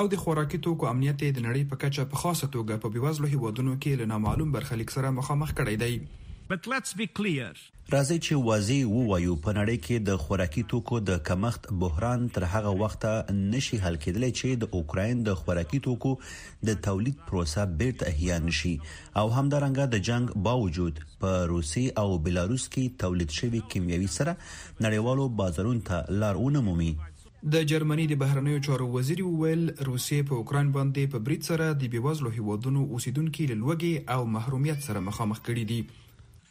او 0.00 0.04
د 0.14 0.22
خوراکي 0.24 0.58
توکو 0.66 0.90
امنیت 0.92 1.18
د 1.26 1.38
نړۍ 1.46 1.62
په 1.70 1.76
کچه 1.86 2.06
په 2.10 2.16
خاصه 2.24 2.46
توګه 2.54 2.80
په 2.84 2.94
بیوزلو 2.96 3.32
هیوادونو 3.34 3.72
کې 3.82 4.00
لنامعلوم 4.02 4.52
برخلیک 4.58 4.94
سره 4.96 5.16
مخامخ 5.20 5.48
کړی 5.62 5.74
دی 5.84 5.94
But 6.50 6.60
let's 6.70 6.92
be 7.00 7.06
clear. 7.18 7.52
راځي 7.92 8.16
چې 8.26 8.36
واضح 8.46 8.90
ووایو 8.94 9.34
په 9.44 9.52
نړۍ 9.58 9.76
کې 9.86 9.96
د 10.08 10.18
خوراکي 10.24 10.62
توکو 10.72 10.98
د 11.10 11.14
کمښت 11.28 11.68
بحران 11.84 12.26
تر 12.38 12.44
هغه 12.54 12.72
وخته 12.82 13.12
نشي 13.38 13.78
حل 13.84 13.96
کېدلی 14.04 14.30
چې 14.38 14.60
د 14.64 14.70
اوکرين 14.78 15.22
د 15.28 15.38
خوراکي 15.40 15.80
توکو 15.86 16.12
د 16.70 16.76
تولید 16.88 17.22
پروسه 17.30 17.64
بیرته 17.82 18.12
احیا 18.12 18.38
نشي 18.46 18.72
او 18.90 19.24
همدارنګه 19.38 19.88
د 19.96 20.04
جنگ 20.10 20.34
باوجود 20.48 21.02
په 21.24 21.32
روسي 21.54 21.86
او 22.04 22.06
بلاروس 22.28 22.66
کې 22.76 23.00
تولید 23.06 23.34
شوی 23.38 23.62
کیمیاوي 23.74 24.10
سره 24.20 24.36
نړیوالو 24.36 25.32
بازارونو 25.40 25.86
ته 25.90 26.20
لار 26.24 26.42
ونمومي 26.44 26.92
د 27.58 27.68
جرمني 27.74 28.08
د 28.14 28.20
بهرنیو 28.26 28.62
چارو 28.70 28.90
وزیر 29.00 29.24
ویل 29.28 29.66
روسي 29.92 30.20
په 30.32 30.42
اوکران 30.44 30.72
باندې 30.78 31.16
په 31.16 31.24
بریټ 31.26 31.52
سره 31.54 31.72
د 31.84 31.94
بیوازلو 31.98 32.36
هیوادونو 32.38 32.86
اوسیدونکو 32.96 33.52
لوګي 33.64 33.94
او 34.16 34.32
محرومیت 34.38 34.90
سره 34.92 35.08
مخامخ 35.10 35.46
کړي 35.50 35.70
دي 35.74 36.02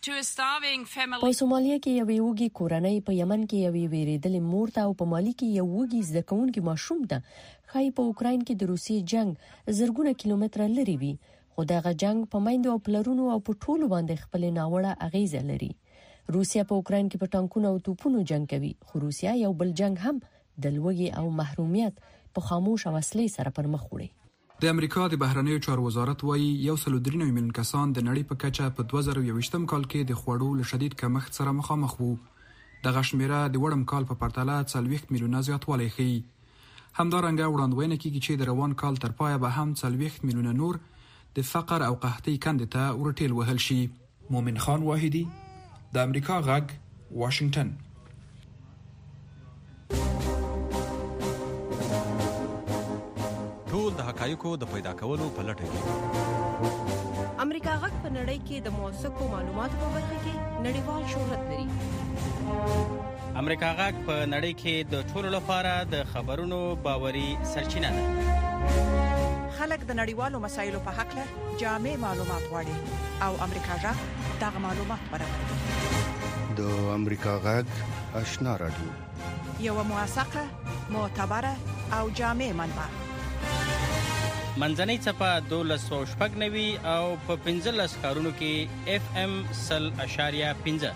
په 0.07 0.19
سومالیا 0.19 1.75
کې 1.83 1.91
یو 1.97 2.05
ویوګي 2.07 2.47
کورنۍ 2.59 2.95
په 3.09 3.13
یمن 3.17 3.43
کې 3.51 3.59
یو 3.83 3.89
ویریدل 3.91 4.33
مور 4.47 4.71
ته 4.77 4.87
او 4.87 4.95
په 5.01 5.07
مالی 5.11 5.31
کې 5.41 5.57
یو 5.59 5.67
ویګي 5.67 6.01
زدهکونکو 6.07 6.63
ماشوم 6.69 7.03
ته 7.11 7.19
خای 7.73 7.85
په 7.99 8.07
اوکرين 8.09 8.41
کې 8.47 8.57
د 8.63 8.69
روسي 8.71 8.95
جنگ 9.11 9.45
زرګونه 9.77 10.13
کیلومتره 10.23 10.67
لري 10.73 10.95
وي 11.03 11.11
خو 11.53 11.65
دغه 11.73 11.93
جنگ 12.03 12.25
په 12.33 12.43
میندو 12.47 12.73
او 12.73 12.81
پلرونو 12.87 13.27
او 13.35 13.37
په 13.51 13.57
ټولو 13.65 13.89
باندې 13.93 14.23
خپل 14.25 14.47
ناوړه 14.47 15.09
اغیزه 15.09 15.43
لري 15.51 15.69
روسیا 16.37 16.65
په 16.71 16.81
اوکرين 16.81 17.13
کې 17.13 17.21
په 17.23 17.33
ټانکونو 17.37 17.71
او 17.73 17.77
توپونو 17.87 18.25
جنگ 18.33 18.51
کوي 18.55 18.73
خو 18.89 19.05
روسیا 19.05 19.37
یو 19.45 19.53
بل 19.63 19.71
جنگ 19.83 20.03
هم 20.07 20.19
د 20.23 20.75
لوګي 20.79 21.09
او 21.23 21.25
محرومیت 21.43 22.03
په 22.39 22.45
خاموش 22.49 22.85
او 22.91 22.93
اصلي 23.03 23.29
سره 23.37 23.55
پر 23.61 23.71
مخ 23.77 23.87
وړي 23.93 24.09
د 24.61 24.63
امریکا 24.73 25.03
د 25.11 25.15
بهرنیو 25.23 25.59
چارو 25.65 25.85
وزارت 25.87 26.19
وایي 26.27 26.49
یو 26.67 26.75
سل 26.83 26.93
درې 27.05 27.17
میلیون 27.31 27.51
کسان 27.59 27.87
د 27.93 27.99
نړۍ 28.07 28.23
په 28.29 28.35
کچه 28.43 28.65
په 28.75 28.81
2023م 28.91 29.63
کال 29.71 29.83
کې 29.91 30.01
د 30.09 30.13
خوړو 30.19 30.49
له 30.59 30.63
شدید 30.71 30.93
کمښت 31.01 31.31
سره 31.39 31.55
مخامخ 31.59 31.93
وو 31.99 32.11
د 32.83 32.95
غشمیره 32.97 33.39
د 33.53 33.55
وړم 33.63 33.83
کال 33.91 34.03
په 34.11 34.15
پرتله 34.21 34.57
40 34.75 35.13
میلیونه 35.13 35.41
زیاتوالی 35.47 35.89
ښیي 35.95 36.17
همدارنګه 36.99 37.53
وړاندوینه 37.53 37.95
کیږي 38.03 38.19
چې 38.25 38.33
د 38.41 38.49
روان 38.51 38.71
کال 38.83 39.01
تر 39.05 39.11
پایه 39.21 39.37
به 39.43 39.49
هم 39.57 39.69
40 39.85 40.27
میلیونه 40.29 40.53
نور 40.61 40.79
د 41.37 41.47
فقر 41.53 41.87
او 41.89 41.93
قحطۍ 42.05 42.35
کندې 42.45 42.67
ته 42.73 42.83
ورټیل 42.99 43.31
وهل 43.39 43.59
شي 43.67 43.81
مومن 44.35 44.57
خان 44.67 44.85
واحدی 44.91 45.25
د 45.95 46.05
امریکا 46.07 46.35
غږ 46.49 46.65
واشنگتن 47.23 47.69
د 54.03 54.07
حقایقو 54.09 54.49
د 54.61 54.67
پیدا 54.71 54.91
کولو 54.99 55.25
په 55.35 55.43
لټه 55.47 55.65
کې 55.73 57.35
امریکا 57.43 57.73
غک 57.83 57.93
په 58.05 58.09
نړۍ 58.17 58.37
کې 58.47 58.57
د 58.65 58.67
موثقو 58.77 59.27
معلوماتو 59.33 59.75
په 59.83 59.89
برخه 59.95 60.17
کې 60.23 60.63
نړیوال 60.65 61.01
شهرت 61.11 61.45
لري 61.51 63.37
امریکا 63.41 63.69
غک 63.79 64.01
په 64.09 64.17
نړۍ 64.33 64.53
کې 64.61 64.75
د 64.93 65.13
ټولو 65.13 65.29
لپاره 65.35 65.71
د 65.91 66.03
خبرونو 66.13 66.57
باوري 66.87 67.27
سرچینه 67.51 67.93
ده 67.97 68.01
خلک 69.57 69.85
د 69.91 69.97
نړیوالو 70.01 70.43
مسایلو 70.47 70.81
په 70.87 70.95
حق 70.99 71.15
له 71.19 71.25
جامع 71.63 71.93
معلومات 72.05 72.49
غواړي 72.55 73.23
او 73.27 73.31
امریکا 73.47 73.77
غک 73.85 74.01
دغه 74.43 74.65
معلومات 74.67 75.07
برابروي 75.13 76.57
د 76.61 76.91
امریکا 76.99 77.37
غک 77.47 77.71
آشنا 78.23 78.57
رادیو 78.63 78.91
یو 79.69 79.83
موثقه 79.93 80.45
معتبره 80.97 81.53
او 81.99 82.03
جامع 82.21 82.51
منبع 82.61 82.91
منځنۍ 84.61 84.97
چپه 85.05 85.27
1290 85.51 86.73
او 86.95 87.03
په 87.25 87.33
15 87.45 87.95
کارونو 88.03 88.31
کې 88.39 88.51
اف 88.95 89.05
ام 89.21 89.31
0.15 89.59 90.89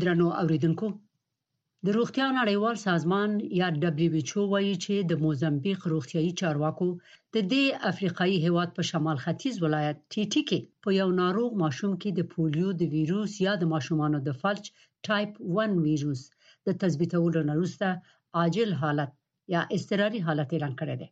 درنو 0.00 0.28
اوریدونکو 0.40 0.86
د 1.84 1.86
روغتیا 1.98 2.26
نړیوال 2.40 2.76
سازمان 2.86 3.30
یا 3.60 3.66
دبليو 3.82 4.12
ایچ 4.20 4.30
او 4.38 4.42
وایي 4.52 4.74
چې 4.84 4.94
د 5.10 5.12
موزمبیق 5.24 5.80
روغتیايي 5.92 6.32
چارواکو 6.40 6.88
د 7.34 7.36
دې 7.52 7.64
افریقایي 7.90 8.36
هیواد 8.46 8.68
په 8.76 8.82
شمال 8.92 9.16
ختیځ 9.24 9.54
ولایت 9.66 9.96
ټیټی 10.12 10.42
کې 10.48 10.60
په 10.84 10.88
یو 11.00 11.08
ناروغ 11.22 11.50
ماشوم 11.64 11.92
کې 12.02 12.10
د 12.12 12.20
پولیو 12.32 12.70
د 12.76 12.82
وایروس 12.94 13.32
یا 13.46 13.52
د 13.58 13.64
ماشومانو 13.74 14.18
د 14.26 14.28
فلج 14.42 14.64
ټایپ 15.08 15.32
1 15.60 15.72
وایروس 15.84 16.22
د 16.66 16.78
تثبیتولو 16.84 17.40
نه 17.50 17.56
وروسته 17.56 17.88
عاجل 18.40 18.70
حالت 18.84 19.12
یا 19.54 19.62
اضطراري 19.78 20.20
حالت 20.28 20.48
اعلان 20.56 20.74
کړی 20.80 20.96
دی 21.00 21.08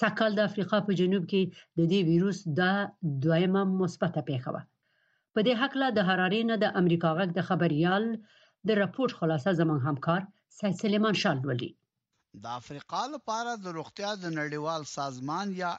سکال 0.00 0.30
د 0.38 0.48
افریقا 0.50 0.78
په 0.90 0.98
جنوب 1.00 1.24
کې 1.30 1.42
د 1.80 1.90
دې 1.90 2.00
ویروس 2.10 2.38
دا 2.60 2.72
دویمه 3.24 3.62
مثبته 3.82 4.20
پیښه 4.30 4.48
وه 4.56 4.62
په 5.38 5.46
دې 5.46 5.54
حق 5.62 5.72
له 5.82 5.88
د 5.96 6.06
حرارې 6.10 6.40
نه 6.50 6.56
د 6.64 6.76
امریکا 6.82 7.10
غږ 7.18 7.30
د 7.38 7.48
خبريال 7.48 8.04
د 8.70 8.78
راپور 8.82 9.08
خلاصه 9.22 9.50
زمون 9.62 9.80
همکار 9.88 10.20
سید 10.60 10.74
سلیمان 10.84 11.14
شال 11.22 11.38
ولي 11.50 11.70
د 12.44 12.56
افریقا 12.60 13.02
لپاره 13.14 13.52
د 13.66 13.74
روغتیا 13.78 14.08
د 14.22 14.26
نړیوال 14.38 14.82
سازمان 14.96 15.46
یا 15.62 15.70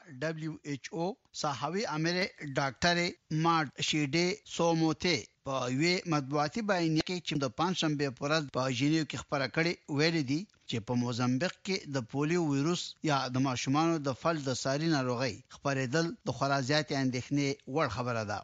WHO 0.43 1.05
ساحوي 1.41 1.83
امره 1.97 2.23
ډاکټر 2.59 2.97
مارټ 3.45 3.71
شیډه 3.89 4.25
سوموته 4.57 5.15
په 5.51 5.57
یوې 5.75 5.91
مطبوعاتي 6.13 6.61
بیانیه 6.69 7.03
کې 7.09 7.17
چې 7.27 7.33
د 7.43 7.45
پنځشنبه 7.59 8.15
پورز 8.17 8.43
په 8.55 8.61
جنیو 8.79 9.03
کې 9.11 9.19
خبره 9.21 9.45
کړې 9.55 9.73
ویل 9.99 10.17
دي 10.31 10.39
چې 10.69 10.77
په 10.87 10.93
موزمبیق 11.03 11.53
کې 11.65 11.77
د 11.97 12.01
پولیو 12.13 12.41
وایروس 12.49 12.83
یا 13.09 13.17
د 13.35 13.43
ماشومان 13.45 13.87
د 14.07 14.09
فل 14.21 14.41
د 14.47 14.57
ساري 14.63 14.89
ناروغي 14.95 15.35
خبرېدل 15.55 16.05
د 16.27 16.35
خرازيات 16.39 16.87
اندېښنې 17.03 17.49
وړ 17.75 17.87
خبره 17.95 18.23
ده 18.31 18.39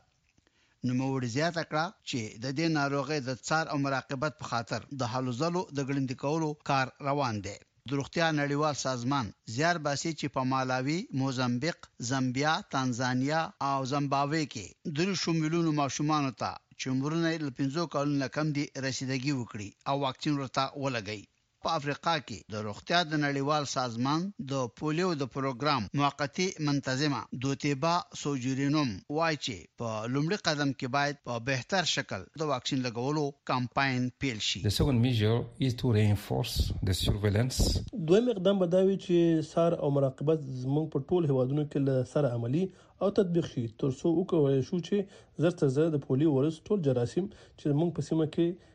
نو 0.85 0.91
موږ 1.01 1.13
زیاته 1.35 1.63
کړه 1.69 1.85
چې 2.09 2.21
د 2.43 2.45
دې 2.57 2.67
ناروغي 2.79 3.19
د 3.27 3.29
څار 3.47 3.65
او 3.73 3.77
مراقبت 3.87 4.33
په 4.41 4.45
خاطر 4.51 4.79
د 5.01 5.11
حلوزلو 5.13 5.61
د 5.77 5.79
ګلند 5.89 6.13
کولو 6.23 6.49
کار 6.69 6.87
روان 7.09 7.35
دی 7.47 7.57
د 7.89 7.89
روغتیا 7.99 8.27
نړیوال 8.41 8.75
سازمان 8.87 9.25
زیار 9.55 9.77
باسي 9.87 10.11
چې 10.19 10.27
په 10.37 10.41
مالاوي، 10.53 10.99
موزمبیق، 11.21 11.79
زامبیا، 12.09 12.53
تانزانیا 12.75 13.41
او 13.69 13.75
زمبابوې 13.93 14.45
کې 14.53 14.67
د 14.95 14.99
شمولونو 15.23 15.71
ماشومان 15.81 16.23
ته 16.43 16.51
چې 16.79 16.85
عمرونه 16.93 17.27
له 17.45 17.51
50 17.57 17.93
کالونو 17.93 18.27
کم 18.35 18.47
دي 18.55 18.65
رسیدګي 18.85 19.33
وکړي 19.35 19.69
او 19.89 19.95
واکسین 20.05 20.33
ورته 20.35 20.63
ولګي 20.81 21.21
په 21.65 21.75
افریقا 21.79 22.13
کې 22.29 22.37
د 22.53 22.63
روغتیا 22.67 22.97
د 23.09 23.19
نړیوال 23.25 23.65
سازمان 23.73 24.23
د 24.53 24.63
پولیو 24.79 25.11
د 25.19 25.27
پروګرام 25.35 25.85
موقتی 25.99 26.47
منتظمه 26.69 27.19
دوتیبا 27.45 27.91
سوجورینوم 28.21 28.89
وایي 29.17 29.37
چې 29.45 29.69
په 29.81 29.93
لومړي 30.15 30.43
قدم 30.47 30.73
کې 30.79 30.91
باید 30.95 31.21
په 31.29 31.43
بهتر 31.49 31.89
شکل 31.91 32.25
د 32.41 32.49
واکسین 32.53 32.83
لګولو 32.87 33.23
کمپاین 33.51 34.09
پیل 34.25 34.41
شي 34.49 34.63
The 34.65 34.73
second 34.79 35.03
measure 35.05 35.37
is 35.69 35.77
to 35.83 35.93
reinforce 35.99 36.57
the 36.91 36.97
surveillance 37.03 37.61
دویم 38.11 38.29
اقدام 38.35 38.59
بداوی 38.65 38.97
چې 39.05 39.47
سار 39.53 39.77
او 39.83 39.93
مراقبت 39.99 40.45
زموږ 40.49 40.91
په 40.97 41.07
ټول 41.11 41.29
هوادونو 41.33 41.67
کې 41.67 41.87
له 41.87 42.09
سره 42.15 42.41
عملی 42.41 42.65
او 43.05 43.11
تطبیق 43.21 43.47
شي 43.53 43.65
ترڅو 43.83 44.13
وکړل 44.19 44.69
شو 44.73 44.83
چې 44.83 45.23
زرته 45.23 45.73
زړه 45.79 45.89
د 45.97 46.05
پولیو 46.09 46.35
ورس 46.39 46.59
ټول 46.69 46.85
جراثیم 46.89 47.31
چې 47.39 47.79
موږ 47.79 47.97
په 47.97 48.07
سیمه 48.11 48.29
کې 48.37 48.71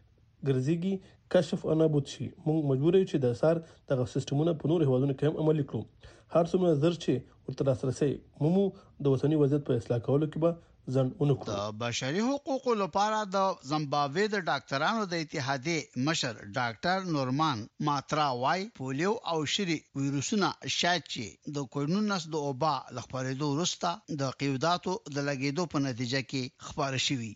ګرځيږي 0.49 0.97
کشف 1.33 1.65
او 1.67 1.75
نابود 1.79 2.07
شي 2.13 2.27
موږ 2.45 2.61
مجبور 2.69 2.97
یو 2.99 3.07
چې 3.11 3.19
د 3.25 3.35
سار 3.41 3.59
دغه 3.93 4.05
سیستمونه 4.13 4.55
په 4.61 4.71
نور 4.71 4.85
هوادونو 4.91 5.17
کې 5.17 5.31
هم 5.31 5.41
عملي 5.45 5.65
کړو 5.73 6.13
هر 6.37 6.47
څومره 6.53 6.79
زر 6.85 6.95
چې 7.01 7.49
ورته 7.49 7.67
لاسرسي 7.69 8.09
مومو 8.45 8.63
د 9.09 9.13
وطني 9.17 9.41
وضعیت 9.43 9.67
په 9.67 9.81
اصلاح 9.83 9.99
کولو 10.07 10.29
کې 10.31 10.43
به 10.45 10.97
ځان 10.97 11.11
اونکړو 11.11 11.49
د 11.57 11.75
بشري 11.83 12.23
حقوقو 12.29 12.77
لپاره 12.83 13.19
د 13.35 13.51
زمبابوې 13.73 14.31
د 14.35 14.47
ډاکټرانو 14.51 15.03
د 15.11 15.25
اتحادې 15.25 16.07
مشر 16.07 16.41
ډاکټر 16.61 17.13
نورمان 17.17 17.65
ماترا 17.91 18.29
وای 18.45 18.65
پولیو 18.81 19.11
او 19.35 19.43
شری 19.57 19.77
وایروسونه 19.99 20.51
شاید 20.79 21.05
چې 21.15 21.59
د 21.59 21.69
کوروناس 21.77 22.25
د 22.39 22.49
اوبا 22.53 22.73
لخبرېدو 23.01 23.51
وروسته 23.53 24.17
د 24.25 24.33
قیوداتو 24.45 24.97
د 25.11 25.15
لګېدو 25.19 25.69
په 25.77 25.85
نتیجه 25.89 26.25
کې 26.33 26.71
خبر 26.71 26.99
شوی 27.09 27.31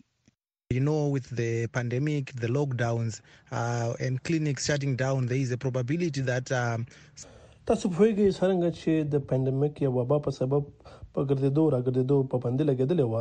You 0.73 0.79
know, 0.79 1.05
with 1.07 1.29
the 1.29 1.67
pandemic, 1.67 2.33
the 2.33 2.47
lockdowns, 2.47 3.21
uh, 3.51 3.93
and 3.99 4.23
clinics 4.23 4.65
shutting 4.65 4.95
down, 4.95 5.27
there 5.31 5.37
is 5.45 5.51
a 5.51 5.57
probability 5.65 6.21
that. 6.31 6.47
Um, 6.61 6.81
تاسو 7.69 7.89
پوهیږئ 7.97 8.27
څنګه 8.41 8.69
چې 8.79 8.91
د 9.13 9.21
پندمیک 9.31 9.73
یا 9.85 9.89
وبا 9.97 10.17
په 10.27 10.31
سبب 10.39 10.63
په 11.13 11.19
ګرځېدو 11.29 11.63
راګرځېدو 11.75 12.17
په 12.31 12.35
باندې 12.43 12.63
لګېدلې 12.69 13.05
و 13.07 13.13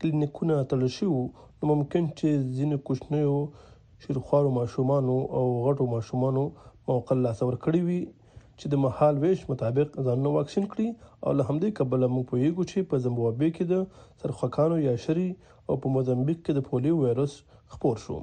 کلینیکونه 0.00 0.54
تړل 0.72 0.90
شو 0.96 1.12
نو 1.58 1.64
ممکن 1.72 2.04
چې 2.18 2.28
ځینې 2.56 2.76
کوچنیو 2.86 3.38
شیرخوارو 4.04 4.50
ماشومان 4.60 5.04
او 5.36 5.44
غټو 5.68 5.84
ماشومان 5.94 6.34
موقع 6.90 7.14
لا 7.24 7.32
څور 7.40 7.54
کړی 7.64 7.80
وي 7.88 8.00
چې 8.60 8.66
د 8.72 8.80
مهال 8.84 9.14
ویش 9.20 9.40
مطابق 9.52 9.88
ځانونه 10.06 10.30
واکسین 10.32 10.64
کړي 10.72 10.88
او 11.24 11.30
له 11.38 11.42
همدې 11.50 11.68
کبل 11.78 12.00
موږ 12.14 12.24
په 12.30 12.36
یو 12.44 12.66
چې 12.70 12.88
په 12.90 12.96
زمبابوې 13.04 13.50
کې 13.56 13.64
د 13.72 13.74
سرخکانو 14.22 14.76
یا 14.88 14.94
شری 15.04 15.28
او 15.68 15.74
په 15.82 15.86
موزمبیک 15.94 16.38
کې 16.44 16.52
د 16.54 16.60
پولیو 16.68 17.00
وایرس 17.00 17.34
خپور 17.72 17.96
شو 18.04 18.16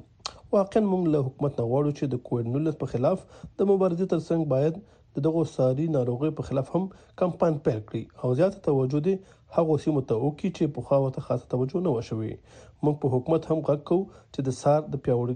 واقعا 0.56 0.82
موږ 0.92 1.02
له 1.14 1.18
حکومت 1.26 1.52
نه 1.60 1.64
غواړو 1.70 1.90
چې 1.98 2.04
د 2.08 2.14
کووډ 2.26 2.44
19 2.54 2.80
په 2.82 2.86
خلاف 2.92 3.18
د 3.58 3.60
مبارزې 3.70 4.06
ترڅنګ 4.12 4.42
باید 4.52 4.74
د 5.18 5.22
دغه 5.26 5.40
ساري 5.50 5.84
ناروغي 5.92 6.28
په 6.38 6.44
خلاف 6.48 6.68
هم 6.72 6.82
کمپاین 7.20 7.54
پیل 7.68 7.78
کړی 7.86 8.02
او 8.24 8.28
زیاته 8.40 8.58
توجه 8.66 9.00
دي 9.06 9.14
هغه 9.56 9.74
سیمو 9.84 10.02
ته 10.10 10.18
وکړي 10.24 10.50
چې 10.58 10.72
په 10.76 10.84
خاوته 10.90 11.24
خاصه 11.28 11.48
توجه 11.54 11.80
نه 11.86 11.94
وشوي 11.94 12.28
موږ 12.34 13.00
په 13.04 13.10
حکومت 13.14 13.48
هم 13.52 13.64
غږ 13.68 13.80
کوو 13.90 14.04
چې 14.34 14.46
د 14.48 14.54
سار 14.60 14.84
د 14.92 15.00
پیوړ 15.06 15.32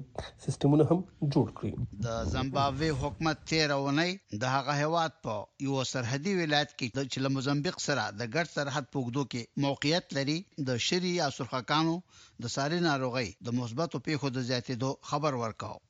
سیستمونه 0.47 0.87
هم 0.91 0.99
جوړ 1.35 1.51
کړي 1.59 1.73
د 2.07 2.29
زیمبابوې 2.37 3.01
حکومت 3.03 3.43
13 3.55 3.81
ونی 3.87 4.15
د 4.45 4.55
هغه 4.57 4.77
هواد 4.85 5.19
په 5.27 5.41
یو 5.67 5.89
سرحدي 5.97 6.37
ولایت 6.43 6.77
کې 6.79 6.97
چې 7.11 7.27
له 7.27 7.35
موزمبیق 7.39 7.83
سره 7.89 8.07
د 8.21 8.31
ګډ 8.35 8.57
سرحد 8.59 8.91
پوګدو 8.95 9.27
کې 9.35 9.67
موقعیت 9.67 10.19
لري 10.21 10.39
د 10.71 10.81
شری 10.91 11.17
یا 11.21 11.33
سرخکانو 11.41 11.99
د 12.47 12.55
ساري 12.59 12.83
ناروغي 12.91 13.29
د 13.51 13.61
مثبتو 13.63 14.07
پیښو 14.11 14.37
د 14.39 14.49
زیاتېدو 14.53 14.91
خبر 15.13 15.41
ورکاو 15.47 15.83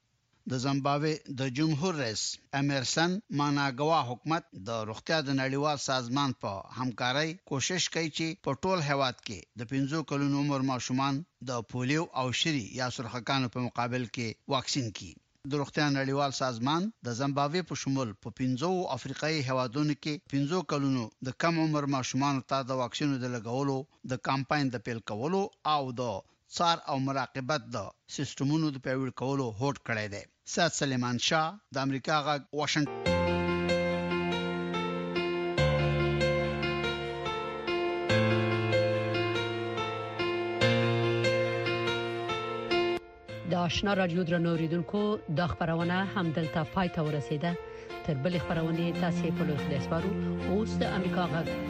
د 0.50 0.54
زمبابوې 0.66 1.14
د 1.40 1.42
جمهور 1.58 1.94
رئیس 2.02 2.22
امرسن 2.60 3.12
ماناګوا 3.40 3.98
حکومت 4.10 4.44
د 4.68 4.70
روغتیا 4.88 5.18
د 5.26 5.30
نړیوال 5.42 5.78
سازمان 5.90 6.30
په 6.42 6.50
همکارۍ 6.78 7.28
کوشش 7.50 7.82
کوي 7.94 8.08
چې 8.16 8.26
په 8.44 8.50
ټول 8.62 8.78
هیواد 8.90 9.16
کې 9.26 9.38
د 9.60 9.60
15 9.74 10.08
کلونو 10.10 10.36
عمر 10.44 10.60
ماشومان 10.72 11.14
د 11.48 11.62
پولیو 11.70 12.04
او 12.20 12.26
شری 12.40 12.64
یا 12.80 12.86
سرخکانو 12.96 13.52
په 13.54 13.58
مقابل 13.66 14.04
کې 14.14 14.28
واکسین 14.54 14.86
کړي 14.96 15.12
د 15.50 15.52
روغتیا 15.60 15.86
نړیوال 15.98 16.32
سازمان 16.42 16.82
د 17.06 17.08
زمبابوې 17.20 17.62
په 17.70 17.74
شمول 17.82 18.10
په 18.22 18.28
15 18.42 18.80
افریقایي 18.96 19.40
هیوادونو 19.48 19.94
کې 20.02 20.14
15 20.34 20.70
کلونو 20.72 21.04
د 21.26 21.38
کم 21.42 21.54
عمر 21.66 21.84
ماشومان 21.96 22.42
ته 22.50 22.58
د 22.68 22.80
واکسینو 22.82 23.22
د 23.24 23.34
لګولو 23.36 23.78
د 24.14 24.22
کمپاین 24.28 24.66
د 24.70 24.84
پیل 24.86 25.00
کولو 25.10 25.42
او 25.74 25.82
د 26.02 26.18
څار 26.58 26.78
او 26.92 26.96
مراقبت 27.08 27.62
د 27.74 27.84
سیستمونو 28.16 28.66
د 28.72 28.76
پیوړ 28.86 29.08
کولو 29.20 29.46
هوډ 29.58 29.76
کړی 29.86 30.06
دی 30.14 30.22
سات 30.54 30.72
سليمان 30.80 31.16
شاه 31.28 31.48
د 31.74 31.76
امریکا 31.86 32.16
غا 32.26 32.34
واشنگټن 32.60 33.20
د 43.54 43.58
آشنا 43.62 43.96
رادیو 44.00 44.28
درنوریدونکو 44.30 45.02
د 45.40 45.52
خبرونه 45.54 45.98
همدلته 46.14 46.68
پای 46.76 46.88
ته 46.98 47.08
ورسیده 47.08 47.98
تر 48.06 48.14
بل 48.24 48.34
خبرونه 48.46 48.94
تاسو 49.02 49.34
په 49.38 49.42
لوخ 49.48 49.60
دې 49.70 49.78
سپارو 49.88 50.10
اوس 50.54 50.70
د 50.84 50.96
امریکا 51.00 51.24
غا 51.34 51.62